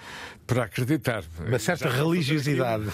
[0.47, 1.23] para acreditar.
[1.45, 2.85] Uma certa Já religiosidade.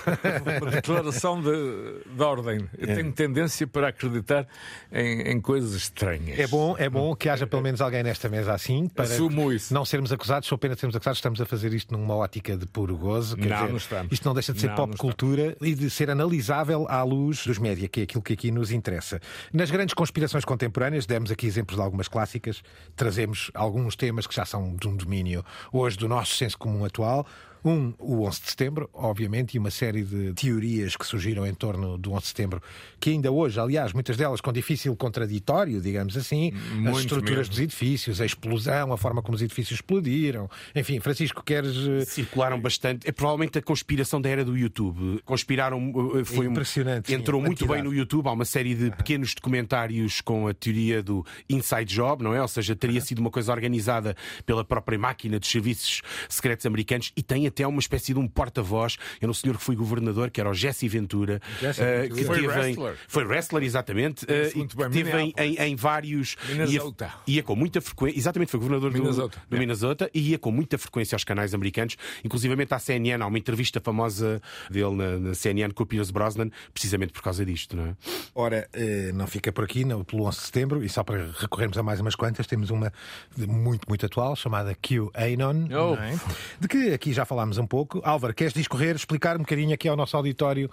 [0.62, 2.68] Uma declaração de, de ordem.
[2.78, 2.96] Eu É.
[2.96, 4.48] tenho tendência para acreditar
[4.92, 6.40] em, em coisas estranhas.
[6.40, 9.72] É bom, é bom que haja pelo menos alguém nesta mesa assim para Assumo isso.
[9.74, 12.66] não sermos acusados, só pena de sermos acusados, estamos a fazer isto numa ótica de
[12.66, 13.36] puro gozo.
[13.38, 14.12] Quer Não, dizer, não estamos.
[14.12, 17.46] Isto não deixa de ser Não, pop não cultura e de ser analisável à luz
[17.46, 19.20] dos média, que é aquilo que aqui nos interessa.
[19.54, 22.64] Nas grandes conspirações contemporâneas, demos aqui exemplos de algumas clássicas,
[22.96, 27.26] trazemos alguns temas que são de um domínio hoje do nosso senso comum atual.
[27.64, 31.98] Um, o 11 de setembro, obviamente, e uma série de teorias que surgiram em torno
[31.98, 32.62] do 11 de setembro,
[33.00, 37.50] que ainda hoje, aliás, muitas delas com difícil contraditório, digamos assim, as Muito estruturas mesmo.
[37.52, 40.50] dos edifícios, a explosão, a forma como os edifícios explodiram.
[40.74, 41.76] Enfim, Francisco, queres.
[41.76, 43.08] eh, Circularam bastante.
[43.08, 45.22] É provavelmente a conspiração da era do YouTube.
[45.26, 45.94] Conspiraram.
[46.20, 48.28] eh, Foi um- Impressionante, sim, Entrou a muito bem no YouTube.
[48.28, 52.42] Há uma série de pequenos documentários com a teoria do inside job, não é?
[52.42, 57.22] Ou seja, teria sido uma coisa organizada pela própria máquina dos serviços secretos americanos e
[57.22, 58.98] tem até uma espécie de um porta-voz.
[59.22, 61.42] Era um senhor que foi governador, que era o Jesse Ventura.
[61.60, 62.16] Jesse eh, Ventura.
[62.20, 62.96] que Foi teve em- wrestler.
[63.08, 64.26] Foi wrestler, exatamente.
[64.28, 66.36] Eh, muito e bem, que teve em, em, em vários.
[66.48, 67.14] Minnesota.
[67.28, 68.18] Ia, ia com muita frequência.
[68.18, 69.60] Exatamente, foi governador do- Minnesota, do, é.
[69.60, 73.22] Minnesota e ia com muita frequência aos canais americanos, inclusivamente à CNN.
[73.24, 77.46] Há uma entrevista famosa dele na, na CNN com o Pierce Brosnan, precisamente por causa
[77.46, 77.96] disto, não é?
[78.36, 81.78] Ora, eh, não fica por aqui, não, pelo 11 de setembro, e só para recorrermos
[81.78, 82.92] a mais umas quantas, temos uma
[83.38, 85.96] muito, muito atual, chamada QAnon, Oh.
[85.96, 86.18] é?
[86.60, 88.02] de que aqui já falámos um pouco.
[88.04, 90.70] Álvaro, queres discorrer, explicar um bocadinho aqui ao nosso auditório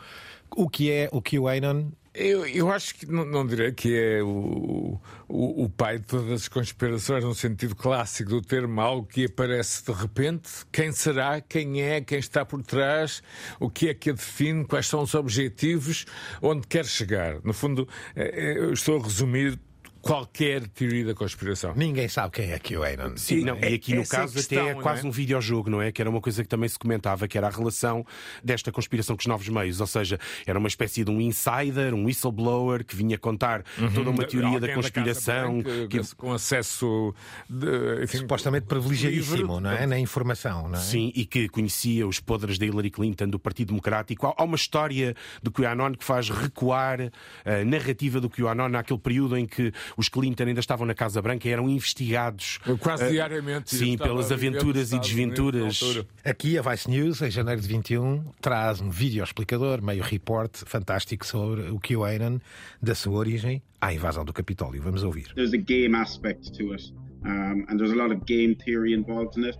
[0.56, 1.90] o que é o QAnon?
[2.12, 4.98] Eu, eu acho que não, não direi que é o,
[5.28, 9.84] o, o pai de todas as conspirações, no sentido clássico do termo, algo que aparece
[9.84, 10.48] de repente.
[10.72, 11.42] Quem será?
[11.42, 12.00] Quem é?
[12.00, 13.22] Quem está por trás?
[13.60, 14.64] O que é que a define?
[14.64, 16.06] Quais são os objetivos?
[16.40, 17.38] Onde quer chegar?
[17.44, 19.60] No fundo, eh, eh, eu estou a resumir
[20.06, 21.72] qualquer teoria da conspiração.
[21.76, 23.16] Ninguém sabe quem é QAnon.
[23.16, 25.08] Sim, não, e aqui no é caso questão, até é quase é?
[25.08, 25.90] um videojogo, não é?
[25.90, 28.04] Que era uma coisa que também se comentava, que era a relação
[28.42, 29.80] desta conspiração com os novos meios.
[29.80, 33.62] Ou seja, era uma espécie de um insider, um whistleblower que vinha contar
[33.94, 34.60] toda uma teoria Uhum.
[34.60, 35.60] Da Casa conspiração.
[35.60, 37.14] Branca, que- com acesso
[37.50, 39.60] de, enfim, Supostamente privilegiadíssimo, livre.
[39.62, 39.86] não é?
[39.86, 40.82] Na informação, não é?
[40.82, 44.26] Sim, e que conhecia os podres da Hillary Clinton, do Partido Democrático.
[44.28, 47.00] Há- Há uma história do QAnon que faz recuar
[47.44, 51.48] a narrativa do QAnon naquele período em que os Clinton ainda estavam na Casa Branca
[51.48, 52.58] e eram investigados.
[52.80, 53.74] Quase eh, diariamente.
[53.74, 56.04] Sim, pelas aventuras e Unidos desventuras.
[56.24, 61.26] Aqui a Vice News, em janeiro de 21, traz um vídeo explicador, meio report fantástico
[61.26, 62.38] sobre o QAnon,
[62.82, 64.82] da sua origem à invasão do Capitólio.
[64.82, 65.32] Vamos ouvir.
[65.34, 66.92] there's a game aspect to it,
[67.24, 69.58] um, and there's a lot of game theory involved in it.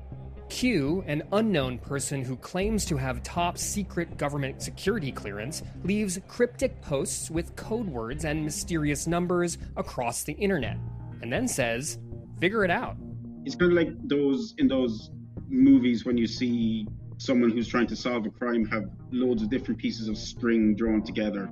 [0.49, 6.81] Q, an unknown person who claims to have top secret government security clearance, leaves cryptic
[6.81, 10.79] posts with code words and mysterious numbers across the internet,
[11.23, 11.99] and then says,
[12.41, 12.97] figure it out.
[13.45, 15.11] It's kind of like those in those
[15.49, 16.87] movies when you see
[17.19, 21.03] someone who's trying to solve a crime have loads of different pieces of string drawn
[21.03, 21.51] together.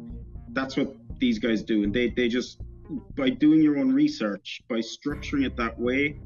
[0.51, 2.61] That's what these guys do, and they they just
[3.17, 6.21] by doing your own research, by structuring it that way,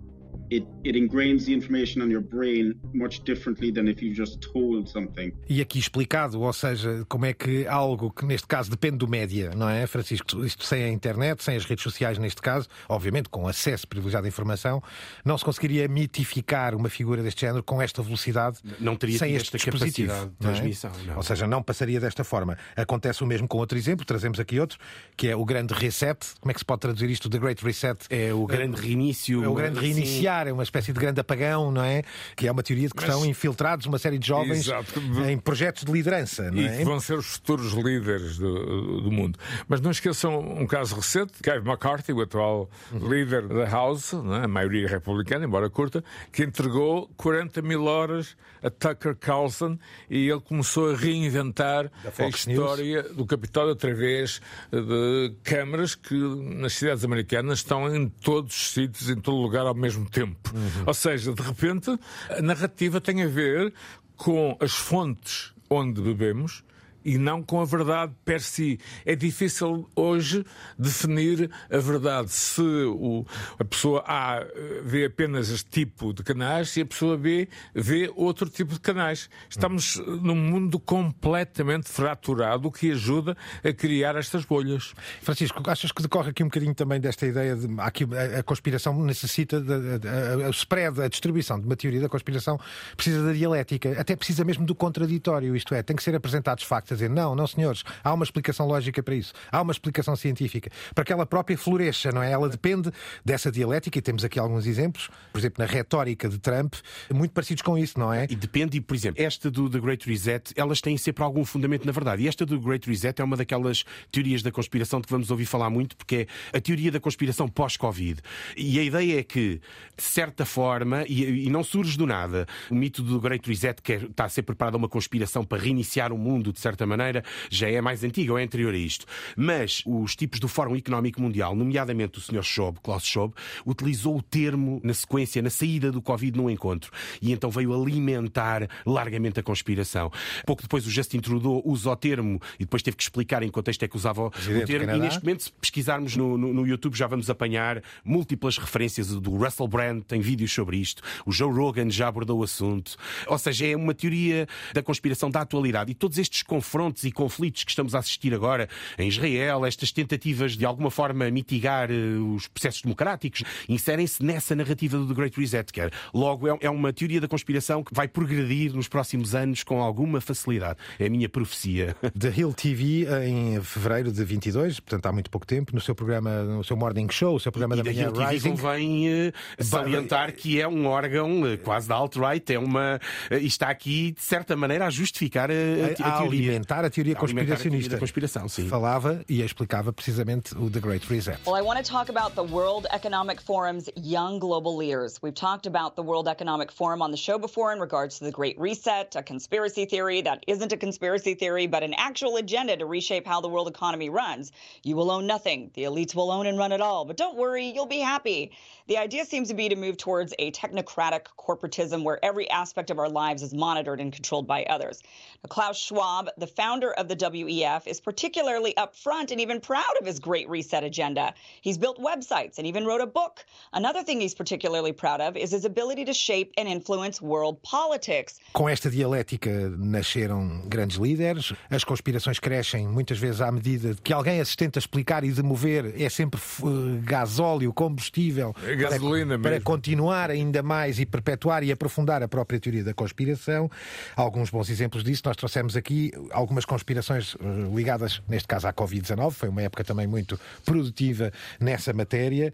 [0.50, 4.88] it it ingrains the information on your brain much differently than if you just told
[4.88, 5.32] something.
[5.48, 9.50] E aqui explicado, ou seja, como é que algo que neste caso depende do média,
[9.54, 10.44] não é, Francisco?
[10.44, 14.28] Isto sem a internet, sem as redes sociais neste caso, obviamente com acesso privilegiado à
[14.28, 14.82] informação,
[15.24, 19.56] não se conseguiria mitificar uma figura deste género com esta velocidade, Não teria sem este
[19.56, 20.08] esta dispositivo.
[20.08, 20.54] capacidade de não é?
[20.54, 21.16] transmissão, não.
[21.16, 22.56] Ou seja, não passaria desta forma.
[22.76, 24.78] Acontece o mesmo com outro exemplo, trazemos aqui outro,
[25.16, 26.18] que é o grande reset.
[26.40, 27.28] Como é que se pode traduzir isto?
[27.28, 27.98] The Great Reset.
[28.10, 29.44] É o grande reinício.
[29.44, 29.84] É o grande sim.
[30.18, 32.02] Reiniciar, é uma espécie de grande apagão, não é?
[32.36, 35.00] Que é uma teoria de que Mas- estão infiltrados uma série de jovens Exato.
[35.28, 36.78] em projetos de liderança, não E é?
[36.78, 39.38] que vão ser os futuros líderes do, do mundo.
[39.68, 43.08] Mas não esqueçam um caso recente: Kevin McCarthy, o atual Uhum.
[43.08, 46.02] líder da House, né, a maioria republicana, embora curta,
[46.32, 49.78] que entregou 40 mil horas a Tucker Carlson
[50.10, 54.40] e ele começou a reinventar a história do Capitólio através
[54.72, 59.74] de câmaras que nas cidades americanas estão em todos os sítios, em todo lugar ao
[59.74, 60.52] mesmo tempo.
[60.54, 60.84] Uhum.
[60.86, 61.98] Ou seja, de repente,
[62.30, 63.72] a narrativa tem a ver
[64.16, 66.64] com as fontes onde bebemos
[67.08, 68.78] e não com a verdade per si.
[69.06, 70.44] É difícil hoje
[70.78, 73.24] definir a verdade se o,
[73.58, 78.10] a pessoa A eh, vê apenas este tipo de canais e a pessoa B vê
[78.14, 79.30] outro tipo de canais.
[79.48, 84.92] Estamos eh, num mundo completamente fraturado, o que ajuda a criar estas bolhas.
[85.22, 89.02] Francisco, achas que decorre aqui um bocadinho também desta ideia de aqui a, a conspiração
[89.02, 92.58] necessita de, a- o spread, a distribuição de uma teoria da conspiração
[92.96, 96.97] precisa da dialética, até precisa mesmo do contraditório, isto é, tem que ser apresentados factos
[96.98, 97.08] fazer.
[97.08, 97.84] Não, não, senhores.
[98.02, 99.32] Há uma explicação lógica para isso.
[99.50, 100.70] Há uma explicação científica.
[100.94, 102.30] Para que ela própria floresça, não é?
[102.30, 102.90] Ela depende
[103.24, 106.74] dessa dialética, e temos aqui alguns exemplos, por exemplo, na retórica de Trump,
[107.12, 108.26] muito parecidos com isso, não é?
[108.28, 111.92] E depende, por exemplo, esta do The Great Reset, elas têm sempre algum fundamento na
[111.92, 112.22] verdade.
[112.22, 115.46] E esta do Great Reset é uma daquelas teorias da conspiração de que vamos ouvir
[115.46, 118.20] falar muito, porque é a teoria da conspiração pós-Covid.
[118.56, 119.60] E a ideia é que,
[119.96, 123.92] de certa forma, e, e, não surge do nada, o mito do Great Reset, que
[123.92, 127.68] é, está a ser preparada uma conspiração para reiniciar o mundo, de certa maneira, já
[127.68, 129.06] é mais antiga ou é anterior a isto.
[129.36, 132.42] Mas os tipos do Fórum Económico Mundial, nomeadamente o Sr.
[132.42, 133.32] Schwab, Klaus Schwab,
[133.64, 136.90] utilizou o termo na sequência, na saída do Covid num encontro.
[137.20, 140.10] E então veio alimentar largamente a conspiração.
[140.46, 143.82] Pouco depois o Justin Trudeau usa o termo e depois teve que explicar em contexto
[143.82, 144.30] é que usava o
[144.66, 144.90] termo.
[144.90, 149.36] E neste momento, se pesquisarmos no, no, no, YouTube, já vamos apanhar múltiplas referências do
[149.36, 151.02] Russell Brand, tem vídeos sobre isto.
[151.26, 152.96] O Joe Rogan já abordou o assunto.
[153.26, 155.92] Ou seja, é uma teoria da conspiração da atualidade.
[155.92, 160.52] E todos estes confrontos e conflitos que estamos a assistir agora em Israel, estas tentativas
[160.52, 165.72] de alguma forma mitigar uh, os processos democráticos, inserem-se nessa narrativa do The Great Reset.
[165.72, 165.80] Que
[166.12, 170.20] logo, é, é uma teoria da conspiração que vai progredir nos próximos anos com alguma
[170.20, 170.78] facilidade.
[170.98, 171.96] É a minha profecia.
[172.18, 176.42] The Hill TV, em fevereiro de 22, portanto há muito pouco tempo, no seu programa,
[176.42, 178.50] no seu Morning Show, o seu programa e da manhã TV Rising.
[178.50, 179.32] convém uh,
[179.64, 183.00] salientar que é um órgão quase da alt-right, é uma,
[183.30, 186.18] está aqui, de certa maneira, a justificar a, a, a, a
[186.58, 187.68] alimentar a teoria conspiracionista.
[187.68, 188.68] A teoria da conspiração, sim.
[188.68, 191.38] Falava e explicava precisamente o The Great Reset.
[191.46, 195.18] Well, I want to talk about the World Economic Forum's young global leaders.
[195.22, 198.32] We've talked about the World Economic Forum on the show before in regards to the
[198.32, 202.86] Great Reset, a conspiracy theory that isn't a conspiracy theory, but an actual agenda to
[202.86, 204.52] reshape how the world economy runs.
[204.82, 205.70] You will own nothing.
[205.74, 207.04] The elites will own and run it all.
[207.04, 208.52] But don't worry, you'll be happy.
[208.88, 212.98] The idea seems to be to move towards a technocratic corporatism where every aspect of
[212.98, 215.02] our lives is monitored and controlled by others.
[215.44, 220.06] Now, Klaus Schwab, the founder of the WEF, is particularly upfront and even proud of
[220.06, 221.34] his Great Reset agenda.
[221.60, 223.44] He's built websites and even wrote a book.
[223.74, 228.40] Another thing he's particularly proud of is his ability to shape and influence world politics.
[228.54, 234.40] Com esta dialética nasceram grandes líderes, as conspirações crescem muitas vezes à medida que alguém
[234.40, 238.54] as tenta explicar e de mover, é sempre uh, gasóleo, combustível.
[238.78, 243.70] Gasolina para, para continuar ainda mais e perpetuar e aprofundar a própria teoria da conspiração.
[244.16, 249.30] Alguns bons exemplos disso, nós trouxemos aqui algumas conspirações uh, ligadas, neste caso, à Covid-19.
[249.32, 252.52] Foi uma época também muito produtiva nessa matéria.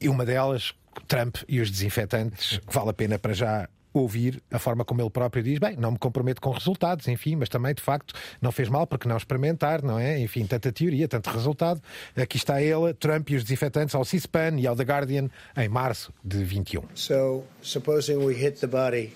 [0.00, 0.74] E uma delas,
[1.06, 5.08] Trump e os desinfetantes, que vale a pena para já ouvir a forma como ele
[5.08, 8.68] próprio diz, bem, não me comprometo com resultados, enfim, mas também de facto não fez
[8.68, 10.18] mal porque não experimentar, não é?
[10.18, 11.80] Enfim, tanta teoria, tanto resultado.
[12.16, 16.12] Aqui está ele, Trump e os desinfetantes ao C-SPAN e ao The Guardian em março
[16.24, 16.82] de 21.
[16.94, 19.12] So, supposing we hit the body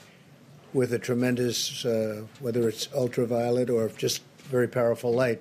[0.73, 5.41] with a tremendous, uh, whether it's ultraviolet or just very powerful light,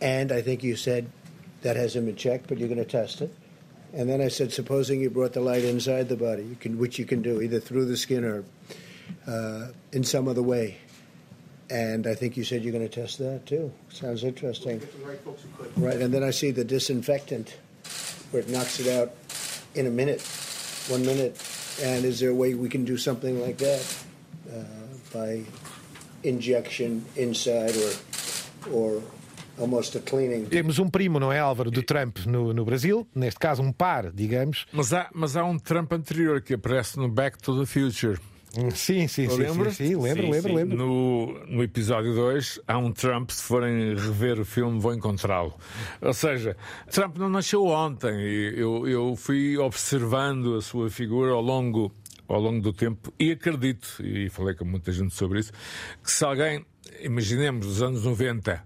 [0.00, 1.06] and I think you said
[1.62, 3.30] that has him in check, but you're going to test it.
[3.94, 6.98] And then I said, supposing you brought the light inside the body, you can, which
[6.98, 8.44] you can do either through the skin or
[9.26, 10.78] uh, in some other way.
[11.68, 13.72] And I think you said you're going to test that too.
[13.90, 14.80] Sounds interesting.
[15.76, 17.56] Right, and then I see the disinfectant
[18.30, 19.12] where it knocks it out
[19.74, 20.20] in a minute,
[20.88, 21.40] one minute.
[21.82, 24.04] And is there a way we can do something like that
[24.52, 24.62] uh,
[25.12, 25.44] by
[26.22, 27.92] injection inside or,
[28.70, 29.21] or almost a cleaning?
[30.46, 34.10] Temos um primo, não é, Álvaro, do Trump no, no Brasil, neste caso um par,
[34.12, 34.66] digamos.
[34.72, 38.18] Mas há, mas há um Trump anterior que aparece no Back to the Future.
[38.74, 39.70] Sim, sim, sim, Lembra?
[39.70, 40.56] sim, sim, lembro, Sim, lembro, sim.
[40.56, 40.76] lembro.
[40.76, 45.54] No, no episódio 2 há um Trump, se forem rever o filme, vão encontrá-lo.
[46.02, 46.54] Ou seja,
[46.90, 48.14] Trump não nasceu ontem.
[48.54, 51.90] Eu, eu fui observando a sua figura ao longo,
[52.28, 55.52] ao longo do tempo e acredito, e falei com muita gente sobre isso,
[56.04, 56.62] que se alguém,
[57.00, 58.62] imaginemos, os anos 90,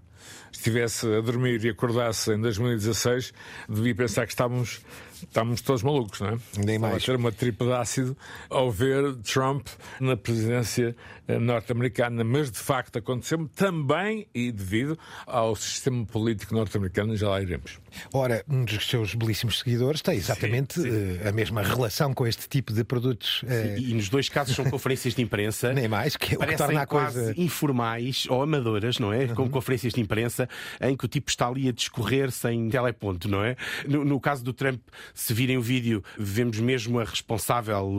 [0.57, 3.33] estivesse a dormir e acordasse em 2016,
[3.69, 4.81] devia pensar que estávamos,
[5.23, 6.37] estávamos todos malucos, não é?
[6.65, 7.03] Nem mais.
[7.03, 8.17] a ter uma tripa de ácido
[8.49, 9.67] ao ver Trump
[9.99, 10.95] na presidência
[11.27, 12.23] eh, norte-americana.
[12.23, 17.79] Mas de facto aconteceu também e devido ao sistema político norte-americano, já lá iremos.
[18.13, 22.71] Ora, um dos seus belíssimos seguidores tem exatamente eh, a mesma relação com este tipo
[22.73, 23.41] de produtos.
[23.47, 25.73] eh, E nos dois casos são conferências de imprensa.
[25.73, 27.41] Nem mais, que é o que Parecem torna a quase coisa.
[27.41, 29.27] informais ou amadoras, não é?
[29.27, 30.47] Com conferências de imprensa
[30.81, 33.55] em que o tipo está ali a discorrer sem teleponto, não é?
[33.87, 34.79] No, no caso do Trump,
[35.13, 37.91] se virem o vídeo, vemos mesmo a responsável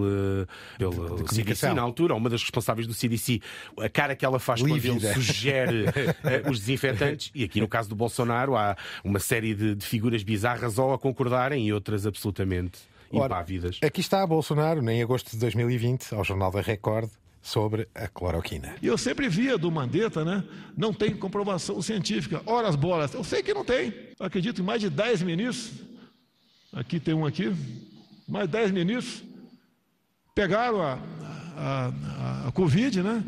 [0.43, 0.47] eh,
[0.79, 1.75] pelo CDC comunicação.
[1.75, 3.41] na altura, uma das responsáveis do CDC,
[3.81, 5.07] a cara que ela faz quando Lívida.
[5.09, 5.85] ele sugere
[6.25, 7.31] eh, os desinfetantes.
[7.35, 10.99] E aqui no caso do Bolsonaro há uma série de, de figuras bizarras ou a
[10.99, 12.79] concordarem e outras absolutamente
[13.11, 13.79] Ora, impávidas.
[13.83, 17.09] Aqui está Bolsonaro, em agosto de 2020, ao Jornal da Record.
[17.41, 18.75] sobre a cloroquina.
[18.83, 20.45] E eu sempre via do Mandetta, né?
[20.77, 22.43] Não tem comprovação científica.
[22.45, 23.15] Ora as bolas.
[23.15, 23.95] Eu sei que não tem.
[24.21, 25.73] Eu acredito em mais de 10 ministros.
[26.73, 27.55] Aqui tem um aqui.
[28.27, 29.25] Mais de 10 ministros.
[30.35, 30.99] Pegaram a,
[31.57, 33.25] a, a, a Covid, né?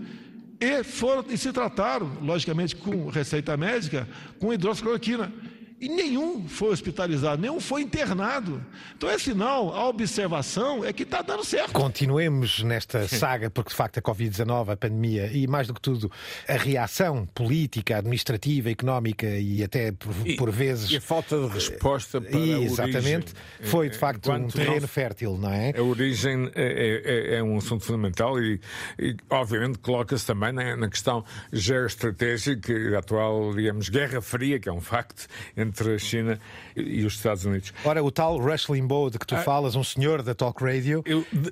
[0.60, 4.06] E foram e se trataram, logicamente, com receita médica,
[4.38, 5.32] com hidroxicloroquina.
[5.80, 8.62] E nenhum foi hospitalizado, nenhum foi internado.
[8.96, 11.72] Então é sinal, a observação é que está dando certo.
[11.72, 16.12] Continuemos nesta saga, porque de facto a Covid-19, a pandemia e mais do que tudo
[16.46, 20.90] a reação política, administrativa, económica e até por, E- por vezes.
[20.90, 23.34] E a falta de resposta para E, a exatamente, origem.
[23.62, 25.72] foi de Eh, facto um terreno não- fértil, não é?
[25.78, 28.60] A origem é, é- é um assunto fundamental e,
[28.98, 34.68] e, obviamente, coloca-se também na, na questão geoestratégica e da atual, digamos, Guerra Fria, que
[34.68, 36.38] é um facto, entre a China
[36.76, 37.72] e, os Estados Unidos.
[37.84, 39.42] Ora, o tal Rush Limbaugh de que tu Ah.
[39.42, 41.02] falas, um senhor da Talk Radio.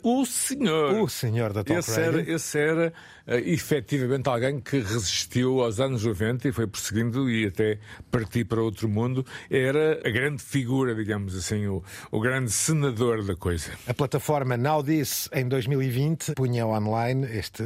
[0.02, 0.94] o senhor.
[1.00, 2.20] O senhor da Talk Esse Radio.
[2.20, 2.92] era, esse era
[3.26, 7.78] eh, efetivamente alguém que resistiu aos anos 90 e foi perseguindo e até
[8.10, 9.24] partir para outro mundo.
[9.50, 13.70] Era a grande figura, digamos assim, o, o grande senador da coisa.
[13.86, 17.62] A plataforma Now This, em 2020, punha online este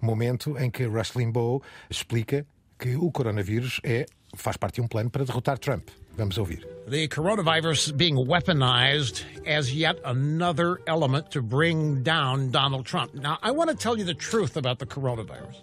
[0.00, 2.46] momento em que Rush Limbaugh explica
[2.78, 5.90] que o coronavírus é, faz parte de um plano para derrotar Trump.
[6.16, 6.66] Vamos ouvir.
[6.90, 13.14] the coronavirus being weaponized as yet another element to bring down Donald Trump.
[13.14, 15.56] Now, I want to tell you the truth about the coronavirus.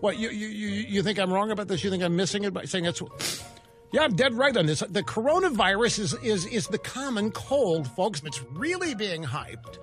[0.00, 1.84] What you you you, you think I'm wrong about this?
[1.84, 3.02] You think I'm missing it by saying it's
[3.92, 4.80] yeah, I'm dead right on this.
[4.80, 8.22] The coronavirus is is is the common cold, folks.
[8.24, 9.78] It's really being hyped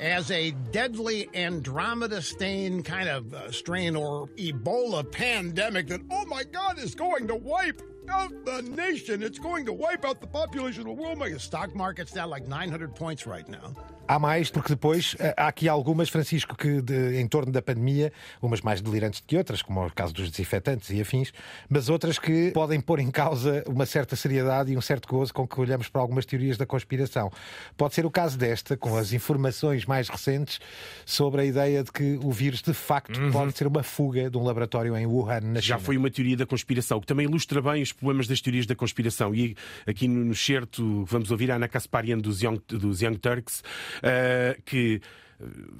[0.00, 6.44] as a deadly Andromeda stain kind of uh, strain or Ebola pandemic that, oh my
[6.44, 9.22] God, is going to wipe out the nation.
[9.22, 11.18] It's going to wipe out the population of the world.
[11.18, 13.74] My stock market's down like 900 points right now.
[14.08, 18.12] Há mais, porque depois eh, há aqui algumas, Francisco, que de- em torno da pandemia,
[18.40, 21.32] umas mais delirantes do que outras, como é o caso dos desinfetantes e afins,
[21.68, 25.46] mas outras que podem pôr em causa uma certa seriedade e um certo gozo com
[25.46, 27.32] que olhamos para algumas teorias da conspiração.
[27.76, 30.60] Pode ser o caso desta, com as informações mais recentes
[31.04, 34.44] sobre a ideia de que o vírus de facto pode ser uma fuga de um
[34.44, 35.78] laboratório em Wuhan, na Já China.
[35.80, 39.34] foi uma teoria da conspiração, que também ilustra bem os problemas das teorias da conspiração.
[39.34, 43.64] E aqui no certo vamos ouvir a Ana Kasparian dos Young, dos Young Turks,
[44.02, 45.00] eh, que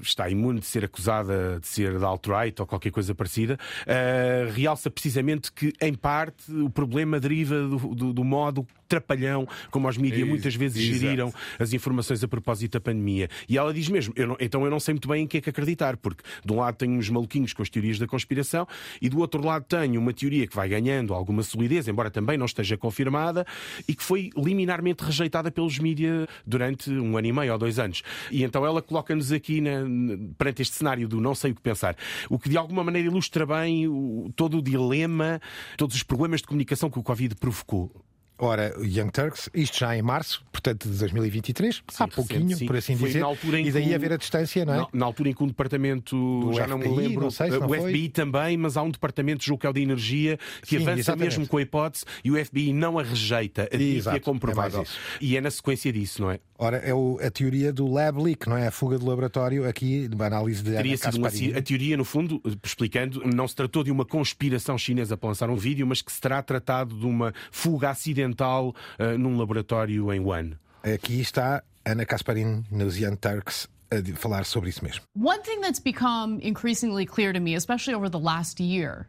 [0.00, 4.90] está imune de ser acusada de ser da alt-right ou qualquer coisa parecida, eh, realça
[4.90, 10.28] precisamente que, em parte, o problema deriva do, do- do modo trapalhão como os mídias
[10.28, 10.98] muitas vezes exato.
[11.00, 13.28] geriram as informações a propósito da pandemia.
[13.48, 15.40] E ela diz mesmo: eu não- então eu não sei muito bem em que é
[15.40, 18.66] que acreditar, porque de um lado tenho uns maluquinhos com as teorias da conspiração
[19.02, 22.46] e do outro lado tenho uma teoria que vai ganhando alguma solidez, embora também não
[22.46, 23.44] esteja confirmada,
[23.88, 28.02] e que foi liminarmente rejeitada pelos mídias durante um ano e meio ou dois anos.
[28.30, 31.60] E então ela coloca-nos aqui na- n- perante este cenário do não sei o que
[31.60, 31.96] pensar,
[32.28, 35.40] o que de alguma maneira ilustra bem o- todo o dilema,
[35.76, 37.90] todos os problemas de comunicação que o Covid provocou.
[38.38, 42.66] Ora, Young Turks, isto já em março, portanto de 2023, há pouquinho, recente, sim.
[42.66, 43.20] por assim Foi dizer.
[43.20, 44.76] na altura em e daí o- haver a distância, não é?
[44.76, 47.50] Na, na altura em que um departamento, Do já não me FBI, lembro, não sei
[47.50, 47.78] se o não foi.
[47.78, 50.98] FBI também, mas há um departamento, julgo que é o de energia, que Sim, avança
[51.00, 51.28] exatamente.
[51.38, 54.68] mesmo com a hipótese e o FBI não a rejeita, e a comprovada.
[54.74, 54.98] é mais isso.
[55.18, 56.38] e é na sequência disso, não é?
[56.58, 58.66] Ora, é o- a teoria do lab leak, não é?
[58.66, 62.04] A fuga do laboratório, aqui, numa análise de Teria Ana sido uma, a teoria, no
[62.04, 66.10] fundo, explicando, não se tratou de uma conspiração chinesa para lançar um vídeo, mas que
[66.10, 70.52] se terá tratado de uma fuga acidental ah, num laboratório em Wuhan.
[70.82, 75.02] Aqui está Ana Kasparin nos Young Turks a de- falar sobre isso mesmo.
[75.14, 79.06] One thing that's become increasingly clear to me, especially over the last year,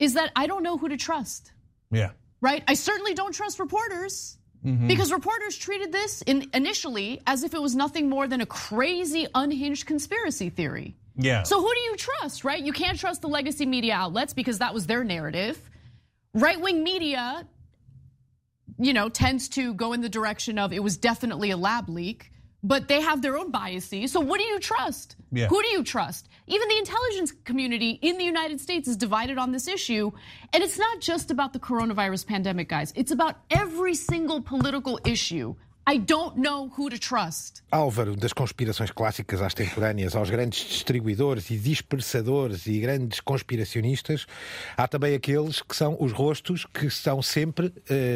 [0.00, 1.52] is that I don't know who to trust,
[1.92, 2.12] Yeah.
[2.40, 2.62] right?
[2.66, 4.37] I certainly don't trust reporters.
[4.64, 4.88] Mhm.
[4.88, 9.26] Because reporters treated this in, initially as if it was nothing more than a crazy,
[9.34, 10.96] unhinged conspiracy theory.
[11.16, 11.42] Yeah.
[11.44, 12.62] So who do you trust, right?
[12.62, 15.58] You can't trust the legacy media outlets because that was their narrative.
[16.34, 17.46] Right wing media,
[18.78, 22.30] you know, tends to go in the direction of it was definitely a lab leak,
[22.62, 24.12] but they have their own biases.
[24.12, 25.16] So what do you trust?
[25.30, 25.46] Yeah.
[25.46, 26.28] Who do you trust?
[26.46, 30.10] Even the intelligence community in the United States is divided on this issue.
[30.52, 32.92] And it's not just about the coronavirus pandemic, guys.
[32.96, 35.54] It's about every single political issue.
[35.90, 37.62] I don't know who to trust.
[37.70, 44.26] Álvaro, das conspirações clássicas às temporâneas, aos grandes distribuidores e dispersadores e grandes conspiracionistas,
[44.76, 47.72] há também aqueles que são os rostos que são sempre,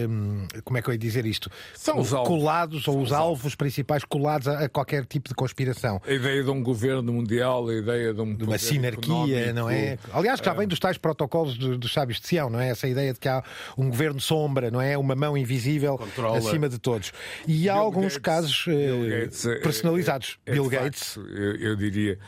[0.08, 1.50] hum, como é que eu ia dizer isto?
[1.74, 2.28] São os alvos.
[2.28, 6.00] Colados, ou os alvos principais colados a, a qualquer tipo de conspiração.
[6.06, 9.98] A ideia de um governo mundial, a ideia de, um De uma sinarquia, não é?
[10.12, 12.68] Aliás, já vem dos tais protocolos do- dos sábios de Sião, não é?
[12.70, 13.42] Essa ideia de que há
[13.76, 14.96] um governo sombra, não é?
[14.96, 16.38] Uma mão invisível Controla.
[16.38, 17.12] acima de todos.
[17.46, 20.38] E e há Bill alguns Gates- casos eh, Gates, eh, personalizados.
[20.46, 21.14] é- é Bill Gates.
[21.14, 22.18] facto, eu, eu diria,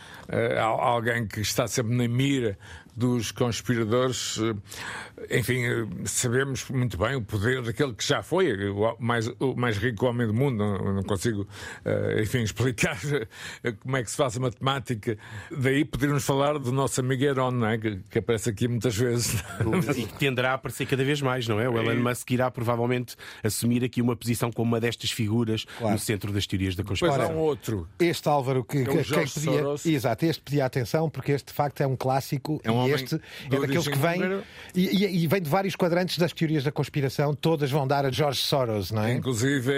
[0.61, 2.59] al- alguém que está sempre na mira
[2.97, 4.39] dos conspiradores.
[4.39, 9.55] eh, Enfim, eh, sabemos muito bem o poder daquele que já foi o mais, o
[9.57, 10.57] mais rico homem do mundo.
[10.59, 11.47] Não, não consigo,
[11.85, 12.99] eh, enfim, explicar
[13.63, 15.17] eh, como é que se faz a matemática.
[15.51, 17.79] Daí poderíamos falar do nosso amigo Heron, não é?
[17.79, 19.43] que, que aparece aqui muitas vezes.
[19.97, 21.69] E que tenderá a aparecer cada vez mais, não é?
[21.69, 26.33] O Elon Musk irá provavelmente assumir aqui uma posição como uma destas figuras no centro
[26.33, 27.37] das teorias da Depois há conspiração.
[27.37, 27.89] um outro.
[27.99, 31.53] Este Álvaro que, É o que- que pedia, exato, este pedia atenção porque este de
[31.53, 34.21] facto é um clássico É um homem este é daqueles que vem
[34.75, 38.11] e, e- e vem de vários quadrantes das teorias da conspiração, todas vão dar a
[38.11, 39.15] George Soros, não é?
[39.15, 39.73] Inclusive,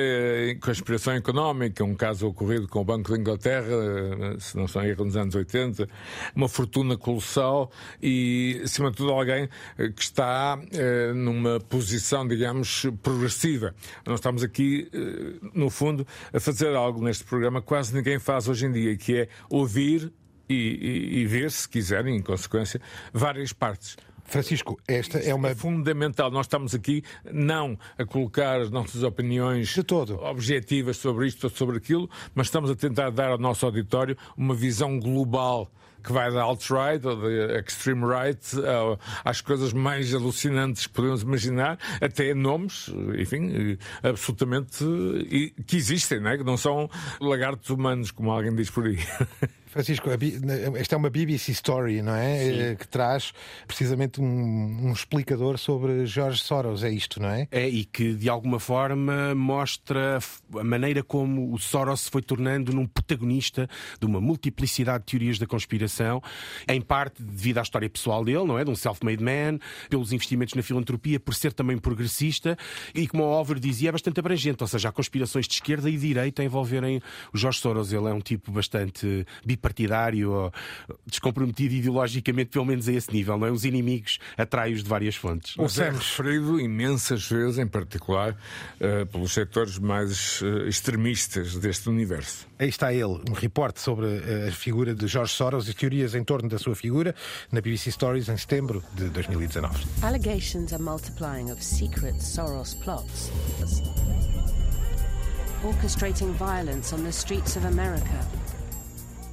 [0.53, 4.89] em conspiração económica, um caso ocorrido com o Banco de Inglaterra, eh, se não em
[4.89, 5.89] erro, nos anos 80,
[6.35, 7.71] uma fortuna colossal
[8.03, 9.49] e, acima de tudo, alguém
[9.79, 13.75] eh, que está eh, numa posição, digamos, progressiva.
[14.05, 18.49] Nós estamos aqui, eh, no fundo, a fazer algo neste programa que quase ninguém faz
[18.49, 20.13] hoje em dia, que é ouvir
[20.49, 22.81] e, e- e ver, se quiserem, em consequência,
[23.13, 23.97] várias partes.
[24.29, 25.51] Francisco, esta é uma.
[25.51, 26.33] É fundamental.
[26.33, 30.17] Nós estamos aqui não a colocar as nossas opiniões De todo.
[30.21, 34.53] objetivas sobre isto ou sobre aquilo, mas estamos a tentar dar ao nosso auditório uma
[34.53, 35.71] visão global
[36.03, 41.23] que vai da alt-right ou da extreme right ao- às coisas mais alucinantes que podemos
[41.23, 42.89] imaginar, até nomes,
[43.19, 46.39] enfim, eh, absolutamente eh, que existem, não é?
[46.39, 46.89] que não são
[47.21, 48.99] lagartos humanos, como alguém diz por aí.
[49.77, 50.09] Francisco,
[50.79, 52.71] esta é uma BBC Story, não é?
[52.71, 53.35] Eh, Que traz
[53.67, 57.47] precisamente um, um explicador sobre George Soros, é isto, não é?
[57.51, 60.19] É, e que de alguma forma mostra
[60.59, 63.69] a maneira como o Soros se foi tornando num protagonista
[64.01, 66.23] de uma multiplicidade de teorias da conspiração,
[66.67, 68.65] em parte devido à história pessoal dele, não é?
[68.65, 69.59] De um self-made man,
[69.91, 72.57] pelos investimentos na filantropia, por ser também progressista
[72.95, 75.99] e, como o Oliver dizia, é bastante abrangente, ou seja, há conspirações de esquerda e
[75.99, 77.93] direita a envolverem o Jorge Soros.
[77.93, 79.27] Ele é um tipo bastante
[79.67, 80.53] bipartidário, ou
[81.07, 83.51] descomprometido ideologicamente, pelo menos a esse nível, não é?
[83.51, 85.55] Os inimigos atraem-os de várias fontes.
[85.57, 88.37] Mas é referido imensas vezes, em particular,
[88.81, 92.47] eh, pelos setores mais eh, extremistas deste universo.
[92.59, 96.25] Aí está ele, um reporte sobre eh, a figura de George Soros e teorias em
[96.25, 97.15] torno da sua figura
[97.51, 99.85] na BBC Stories em setembro de 2019.
[100.03, 103.31] Allegations are multiplying of secret Soros plots,
[105.65, 108.27] orchestrating violence on the streets of America,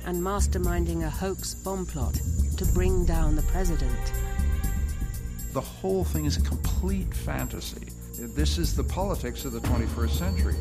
[0.05, 2.13] and masterminding a hoax bomb plot
[2.57, 4.13] to bring down the president.
[5.53, 7.87] The whole thing is a complete fantasy.
[8.19, 10.55] This is the politics of the 21st century.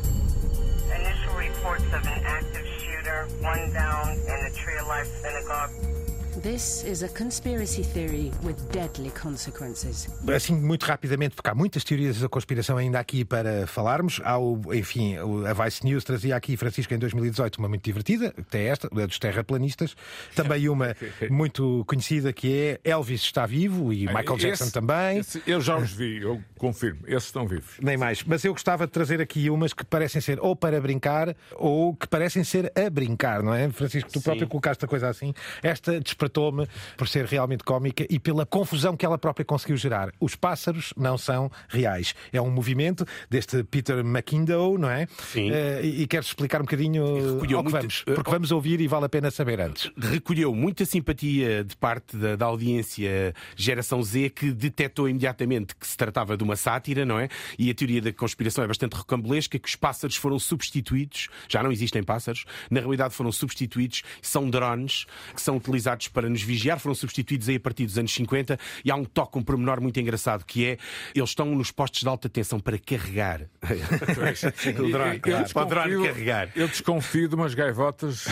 [0.95, 6.02] Initial reports of an active shooter, one down in the Tree of Life Synagogue.
[6.43, 10.09] This is a conspiracy theory with deadly consequences.
[10.35, 14.19] Assim, muito rapidamente, porque há muitas teorias da conspiração ainda aqui para falarmos.
[14.25, 15.15] Há, o, enfim,
[15.47, 19.05] a Vice News trazia aqui, Francisco, em 2018, uma muito divertida, que é esta, a
[19.05, 19.95] dos terraplanistas.
[20.35, 20.93] Também uma
[21.29, 25.19] muito conhecida que é Elvis está vivo e Michael Esse- Jackson também.
[25.19, 26.99] esse eu já os vi, eu confirmo.
[27.07, 27.75] Esses estão vivos.
[27.81, 28.21] Nem mais.
[28.21, 32.05] Mas eu gostava de trazer aqui umas que parecem ser ou para brincar ou que
[32.07, 33.69] parecem ser a brincar, não é?
[33.69, 35.33] Francisco, tu próprio colocaste a coisa assim.
[35.61, 36.01] Esta
[36.33, 36.67] despertou-me
[36.97, 40.11] por ser realmente cómica e pela confusão que ela própria conseguiu gerar.
[40.19, 42.15] Os pássaros não são reais.
[42.31, 45.07] É um movimento deste Peter McKindow, não é?
[45.31, 45.51] Sim.
[45.51, 48.01] Eh, e e queres explicar um bocadinho ao que muito- vamos?
[48.03, 49.89] Porque vamos ouvir e vale a pena saber antes.
[49.97, 55.95] recolheu muita simpatia de parte da, da audiência geração Z que detectou imediatamente que se
[55.95, 57.29] tratava de uma sátira, não é?
[57.57, 61.71] E a teoria da conspiração é bastante rocambolesca, que os pássaros foram substituídos, já não
[61.71, 66.95] existem pássaros, na realidade foram substituídos, são drones que são utilizados para nos vigiar, foram
[66.95, 70.43] substituídos aí a partir dos anos 50 e há um toque, um pormenor muito engraçado
[70.45, 70.77] que é,
[71.15, 73.41] eles estão nos postos de alta tensão para carregar.
[73.63, 76.49] o drone, Eu claro, para o drone desconfio- carregar.
[76.55, 78.25] Eu desconfio de umas gaivotas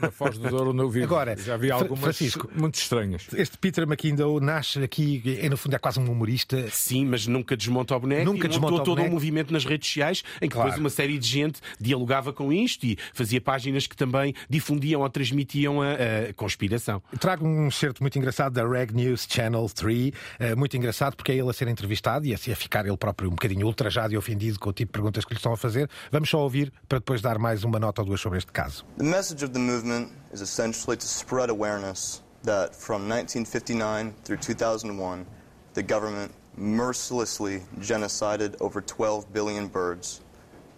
[0.00, 1.04] na Foz do Douro eu vivo.
[1.06, 3.26] Agora, já vi algumas Francisco, muito estranhas.
[3.34, 6.68] Este Peter McKindow nasce aqui, é, no fundo é quase um humorista.
[6.70, 9.08] Sim, mas nunca desmonta o boneco Nunca e montou todo boneco.
[9.08, 10.70] um movimento nas redes sociais em que Claro.
[10.70, 15.08] depois uma série de gente dialogava com isto e fazia páginas que também difundiam ou
[15.10, 15.92] transmitiam a,
[16.30, 17.02] a conspiração.
[17.34, 21.34] Trago um certo muito engraçado da Reg News Channel 3, eh, muito engraçado porque é
[21.34, 24.70] ele a ser entrevistado e a ficar ele próprio um bocadinho ultrajado e ofendido com
[24.70, 25.90] o tipo de perguntas que lhe estão a fazer.
[26.12, 28.86] Vamos só ouvir para depois dar mais uma nota ou duas sobre este caso.
[28.98, 35.26] The message of the movement is essentially to spread awareness that from 1959 through 2001,
[35.74, 40.20] the government mercilessly genocided over 12 billion birds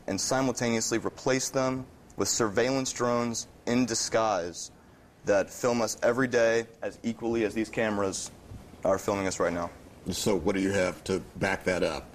[0.07, 1.85] and simultaneously replaced them
[2.17, 4.71] with surveillance drones in disguise
[5.27, 8.31] that film us every day as equally as these cameras
[8.85, 9.71] are filming us right now.
[10.11, 12.07] So, what do you have to back that up?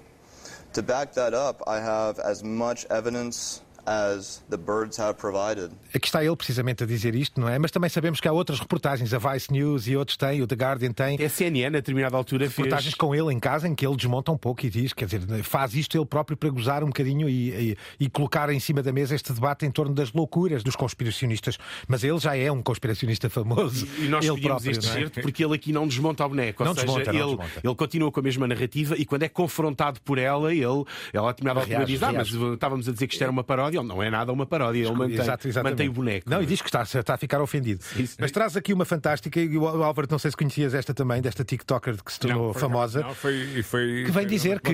[0.72, 5.74] To back that up, I have as much evidence as the birds have provided.
[5.94, 7.58] Aqui está ele precisamente a dizer isto, não é?
[7.58, 10.54] Mas também sabemos que há outras reportagens, a Vice News e outros têm, o The
[10.54, 11.22] Guardian tem.
[11.22, 12.94] A CNN, a determinada altura, reportagens fez...
[12.94, 15.74] com ele em casa em que ele desmonta um pouco e diz, quer dizer, faz
[15.74, 19.14] isto ele próprio para gozar um bocadinho e, e, e colocar em cima da mesa
[19.14, 21.58] este debate em torno das loucuras dos conspiracionistas.
[21.88, 23.86] Mas ele já é um conspiracionista famoso.
[23.98, 24.96] E nós ele próprio, este não é?
[25.00, 26.62] certo porque ele aqui não desmonta o boneco.
[26.62, 27.60] Ou Não seja, desmonta, não ele, desmonta.
[27.64, 31.32] ele continua com a mesma narrativa e quando é confrontado por ela, ele, ela a
[31.32, 33.78] determinada altura diz: Ah, mas estávamos a dizer que isto era uma paródia.
[33.78, 34.82] Ele não é nada uma paródia.
[34.82, 35.72] Ele mantém, Exato, exatamente.
[35.72, 36.28] mantém o boneco.
[36.28, 37.84] Não, e diz que está, está a ficar ofendido.
[38.18, 41.44] Mas traz aqui uma fantástica, e o Álvaro, não sei se conhecias esta também, desta
[41.44, 43.00] TikToker que se tornou Não, foi- famosa.
[43.00, 44.72] Não, foi, foi, que vem dizer que.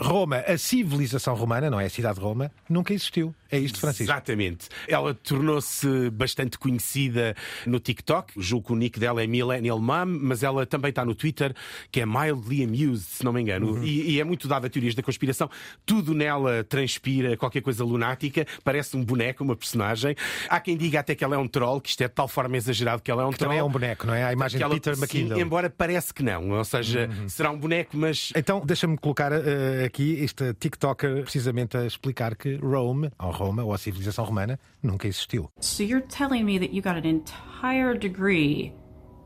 [0.00, 3.34] Roma, a civilização romana, não é a cidade de Roma, nunca existiu.
[3.50, 4.10] É isto, Francisco.
[4.12, 4.68] Exatamente.
[4.88, 7.36] Ela tornou-se bastante conhecida
[7.66, 8.32] no TikTok.
[8.36, 11.54] Julgo que o nick dela é Millennial Mom, mas ela também está no Twitter,
[11.92, 13.74] que é Mildly Amused, se não me engano.
[13.74, 13.84] Uhum.
[13.84, 15.48] E, e é muito dada a teorias da conspiração.
[15.86, 20.16] Tudo nela transpira qualquer coisa lunática, parece um boneco, uma personagem.
[20.48, 22.56] Há quem diga até que ela é um troll, que isto é de tal forma
[22.56, 23.48] exagerado que ela é um Que troll.
[23.50, 24.24] também é um boneco, não é?
[24.24, 25.38] A imagem Que de ela- Peter McKinnon.
[25.38, 26.50] embora parece que não.
[26.50, 31.84] Ou seja, será um boneco, mas Então, deixa-me colocar eh, aqui esta TikToker precisamente a
[31.86, 35.50] explicar que Rome, ou Roma, ou a civilização romana, nunca existiu.
[35.60, 38.72] So you're telling me that you got an entire degree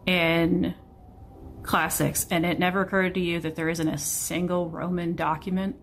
[0.06, 0.74] in
[1.62, 5.76] classics and it never occurred to you that there isn't a single Roman document?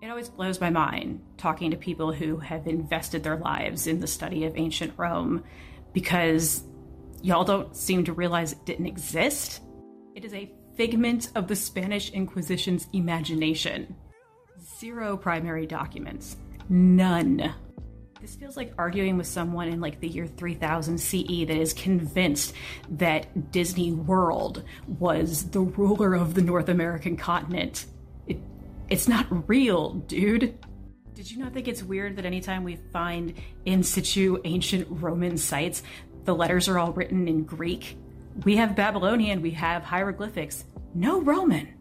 [0.00, 4.06] It always blows my mind talking to people who have invested their lives in the
[4.06, 5.42] study of ancient Rome
[5.92, 6.62] because
[7.20, 9.60] y'all don't seem to realize it didn't exist.
[10.14, 13.96] It is a figment of the Spanish Inquisition's imagination.
[14.78, 16.36] Zero primary documents.
[16.68, 17.52] None.
[18.20, 22.52] This feels like arguing with someone in like the year 3000 CE that is convinced
[22.90, 27.86] that Disney World was the ruler of the North American continent.
[28.88, 30.58] It, it's not real, dude.
[31.14, 33.34] Did you not think it's weird that anytime we find
[33.64, 35.82] in situ ancient Roman sites,
[36.24, 37.96] the letters are all written in Greek?
[38.44, 40.64] We have Babylonian, we have hieroglyphics.
[40.94, 41.74] No Roman.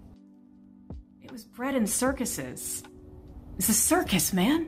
[1.21, 2.83] It was bred in circuses.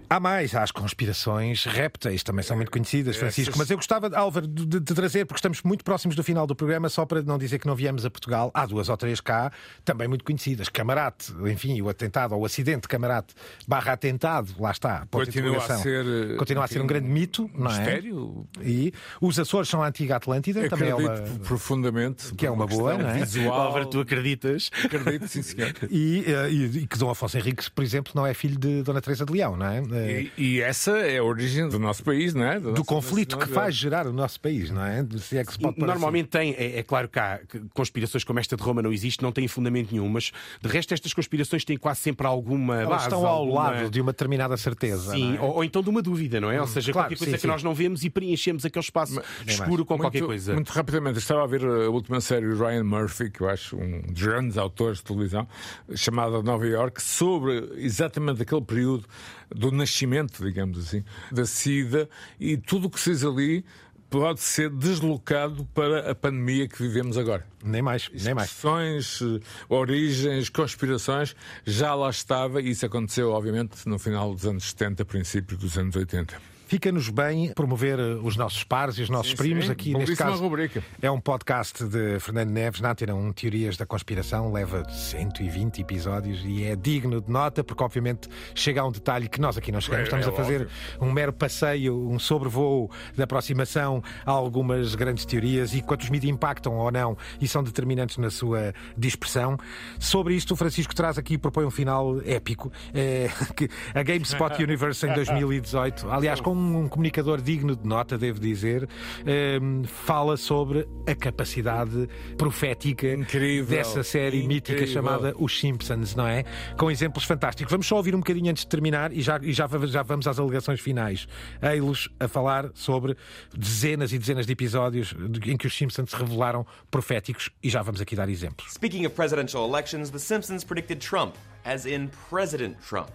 [0.10, 3.56] Há mais, há as conspirações répteis, também são muito conhecidas, Francisco.
[3.58, 6.90] Mas eu gostava, Álvaro, de, de trazer, porque estamos muito próximos do final do programa,
[6.90, 8.50] só para não dizer que não viemos a Portugal.
[8.54, 9.52] Há duas ou três cá,
[9.86, 10.70] também muito conhecidas.
[10.70, 13.36] Camarate, enfim, o atentado, ou o acidente de Camarate
[13.68, 15.06] barra atentado, lá está.
[15.12, 17.78] Continua a ser, Continua a ser um grande mito, não é?
[17.78, 18.48] mistério.
[18.62, 21.40] E os Açores são a antiga Atlântida, também é Acredito uma.
[21.46, 22.34] profundamente.
[22.34, 23.20] Que é uma boa, não é?
[23.20, 23.54] Visual.
[23.62, 24.72] Álvaro, tu acreditas?
[24.84, 25.74] Acredito, sim, senhor.
[25.92, 29.02] E, eh, e- e que Dom Afonso Henriques, por exemplo, não é filho de Dona
[29.02, 29.84] Teresa de Leão, não é?
[29.92, 32.60] Eh, E, e essa é a origem do nosso país, não é?
[32.60, 35.06] Do nossa conflito que faz gerar o nosso país, não é?
[35.20, 37.40] Se é que se pode Normalmente tem, é, é claro que há
[37.74, 41.14] conspirações como esta de Roma não existe, não têm fundamento nenhum, mas de resto estas
[41.14, 42.84] conspirações têm quase sempre alguma assim.
[42.84, 43.04] Elas base.
[43.06, 45.12] estão ao alguma- lado de uma determinada certeza.
[45.12, 45.42] Sim, não é?
[45.42, 46.60] ou, ou então de uma dúvida, não é?
[46.62, 47.48] Ou seja, claro, qualquer coisa sim, que sim.
[47.48, 50.54] nós não vemos e preenchemos aquele espaço escuro com qualquer Muito- coisa.
[50.54, 53.76] Muito rapidamente, eu estava a ver a última série do Ryan Murphy, que eu acho
[53.78, 55.48] um dos grandes autores de televisão,
[55.96, 59.06] chamada Nova York, sobre exatamente aquele período
[59.50, 62.08] do nascimento, digamos assim, da SIDA
[62.40, 63.66] e tudo o que se diz ali
[64.10, 67.46] pode ser deslocado para a pandemia que vivemos agora.
[67.64, 68.50] Nem mais, nem mais.
[68.50, 69.40] Expressões, eh,
[69.70, 75.56] origens, conspirações, já lá estava e isso aconteceu, obviamente, no final dos anos 70, princípio
[75.56, 76.59] dos anos 80.
[76.70, 79.72] Fica-nos bem promover eh, os nossos pares e os nossos Sim, primos sim.
[79.72, 80.40] aqui neste caso.
[80.40, 80.84] rubrica.
[81.02, 86.44] É um podcast de Fernando Neves na Antena 1, Teorias da Conspiração, leva 120 episódios
[86.46, 89.82] e é digno de nota, porque obviamente chega a um detalhe que nós aqui não
[89.82, 90.02] chegamos.
[90.02, 90.68] É, Estamos é a fazer
[91.02, 96.76] um mero passeio, um sobrevoo de aproximação a algumas grandes teorias e quantos mídias impactam
[96.76, 99.58] ou não e são determinantes na sua dispersão.
[99.98, 104.62] Sobre isto, o Francisco traz aqui e propõe um final épico, eh, que a GameSpot
[104.62, 108.88] Universe em 2018, aliás, com um comunicador digno de nota, devo dizer,
[109.26, 112.07] eh, fala sobre a capacidade
[112.38, 114.93] profética Incrível, dessa série mítica incrível.
[114.93, 116.43] chamada Os Simpsons, não é?
[116.78, 117.72] Com exemplos fantásticos.
[117.72, 120.39] Vamos só ouvir um bocadinho antes de terminar e já, e já, já vamos às
[120.39, 121.28] alegações finais.
[121.62, 123.16] Ei-los a falar sobre
[123.55, 125.14] dezenas e dezenas de episódios
[125.45, 128.72] em que os Simpsons se revelaram proféticos e já vamos aqui dar exemplos.
[128.74, 131.36] Speaking of presidential elections, The Simpsons predicted Trump,
[131.66, 133.10] as in President Trump.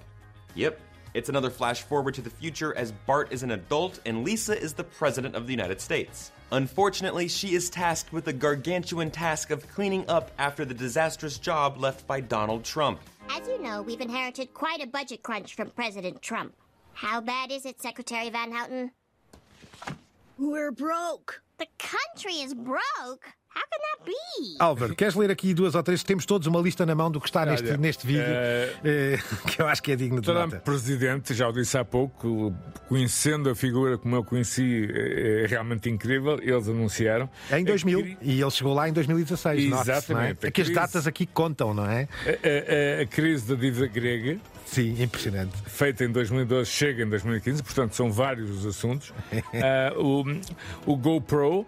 [0.57, 0.79] Yep,
[1.15, 4.75] it's another flash forward to the future as Bart is an adult and Lisa is
[4.75, 6.33] the President of the United States.
[6.51, 11.79] Unfortunately, she is tasked with the gargantuan task of cleaning up after the disastrous job
[11.79, 13.01] left by Donald Trump.
[13.31, 16.55] As you know, we've inherited quite a budget crunch from President Trump.
[16.93, 18.91] How bad is it, Secretary Van Houten?
[20.39, 21.43] We're broke.
[21.59, 23.33] The country is broke?
[23.57, 24.57] How can that be?
[24.59, 26.03] Álvaro, queres ler aqui duas ou três?
[26.03, 29.19] Temos todos uma lista na mão do que está neste, Olha, neste vídeo, eh, eh,
[29.51, 30.57] que eu acho que é digno de Trump, nota.
[30.65, 32.53] presidente, já o disse há pouco,
[32.89, 36.39] conhecendo a figura como eu conheci, é é realmente incrível.
[36.43, 37.29] Eles anunciaram.
[37.51, 39.71] É em 2000 e ele chegou lá em 2016.
[39.71, 39.83] note-se, Não é?
[40.31, 40.47] Exatamente.
[40.47, 42.09] É que as datas aqui contam, não é?
[42.27, 44.39] A, a- a crise da dívida grega.
[44.67, 45.53] Sim, impressionante.
[45.67, 49.13] Feita em 2012, chega em 2015, portanto são vários os assuntos.
[49.55, 50.25] Ah, o,
[50.87, 51.67] o GoPro.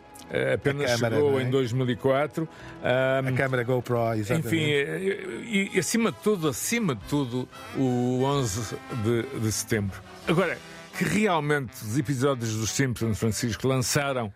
[0.54, 1.42] Apenas câmara, chegou é?
[1.42, 2.48] em 2004.
[2.82, 4.46] A câmara GoPro, exatamente.
[4.46, 10.00] Enfim, eh, e, e acima de tudo, acima de tudo, o 11 de, de setembro.
[10.26, 10.58] Agora,
[10.96, 14.32] que realmente os episódios dos Simpsons, Francisco, lançaram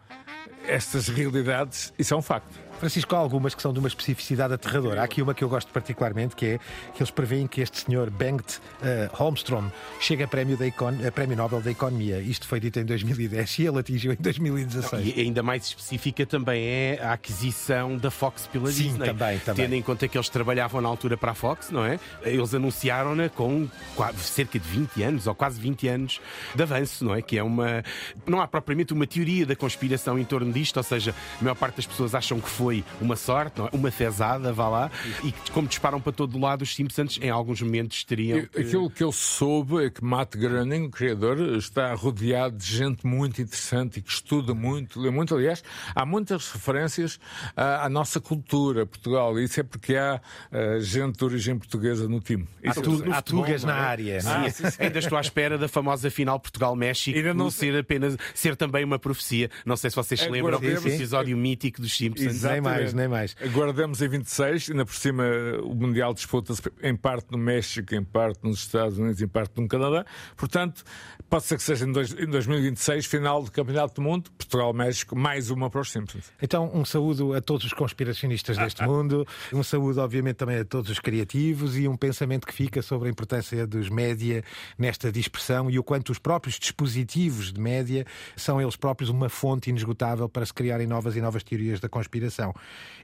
[0.66, 2.69] estas realidades, isso é um facto.
[2.80, 5.02] Francisco, há algumas que são de uma especificidade aterradora.
[5.02, 6.58] Há aqui uma que eu gosto particularmente, que é
[6.94, 9.70] que eles preveem que este senhor Bengt eh, Holmstrom
[10.00, 12.18] chega a prémio, da Econ- a prémio Nobel da Economia.
[12.20, 15.12] Isto foi dito em 2010 e ele atingiu em 2016.
[15.14, 19.06] E ainda mais específica também é a aquisição da Fox pela Sim, Disney.
[19.08, 19.64] também, também.
[19.66, 22.00] Tendo em conta que eles trabalhavam na altura para a Fox, não é?
[22.22, 23.68] Eles anunciaram-na com
[24.16, 26.20] cerca de 20 anos, ou quase 20 anos
[26.54, 27.20] de avanço, não é?
[27.20, 27.84] Que é uma.
[28.26, 31.76] Não há propriamente uma teoria da conspiração em torno disto, ou seja, a maior parte
[31.76, 32.69] das pessoas acham que foi
[33.00, 33.70] uma sorte, não é?
[33.72, 34.90] uma fezada, vá lá,
[35.22, 38.46] e que, como disparam para todo lado, os Simpsons em alguns momentos teriam.
[38.46, 43.06] Que- Aquilo que eu soube é que Matt Groening, o criador, está rodeado de gente
[43.06, 45.34] muito interessante e que estuda muito, lê muito.
[45.34, 45.62] Aliás,
[45.94, 47.18] há muitas referências
[47.56, 49.38] à, à nossa cultura, Portugal.
[49.38, 50.20] E isso é porque há
[50.52, 52.46] ah, gente de origem portuguesa no time.
[52.64, 54.20] Há, Isso é tu, há tugas na área, é?
[54.20, 58.56] Sim, ainda estou à espera da famosa final Portugal-México Ainda não não ser apenas ser
[58.56, 59.50] também uma profecia.
[59.64, 62.44] Não sei se vocês se lembram desse episódio mítico dos Simpsons.
[62.60, 63.36] Nem mais, nem mais.
[63.42, 65.24] Aguardamos em 26, ainda por cima
[65.62, 69.68] o Mundial disputa-se em parte no México, em parte nos Estados Unidos, em parte no
[69.68, 70.04] Canadá.
[70.36, 70.82] Portanto,
[71.28, 75.50] pode ser que seja em, dois, em 2026, final do Campeonato do Mundo, Portugal-México, mais
[75.50, 76.32] uma para os Simpsons.
[76.40, 80.90] Então, um saúdo a todos os conspiracionistas deste mundo, um saúdo, obviamente, também a todos
[80.90, 84.42] os criativos e um pensamento que fica sobre a importância dos média
[84.78, 88.06] nesta dispersão e o quanto os próprios dispositivos de média
[88.36, 92.49] são eles próprios uma fonte inesgotável para se criarem novas e novas teorias da conspiração.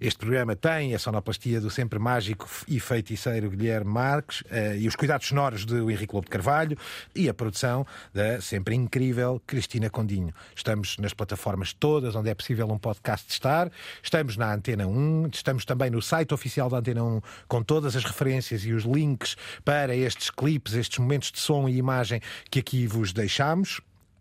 [0.01, 4.95] Este programa tem a sonoplastia do sempre mágico e feiticeiro Guilherme Marques eh, e os
[4.95, 6.77] cuidados sonoros do Henrique Lobo de Carvalho
[7.15, 10.35] e a produção da sempre incrível Cristina Condinho.
[10.55, 13.71] Estamos nas plataformas todas onde é possível um podcast estar.
[14.03, 18.05] Estamos na Antena 1, estamos também no site oficial da Antena 1 com todas as
[18.05, 22.21] referências e os links para estes clipes, estes momentos de som e imagem
[22.51, 23.81] que aqui vos deixamos.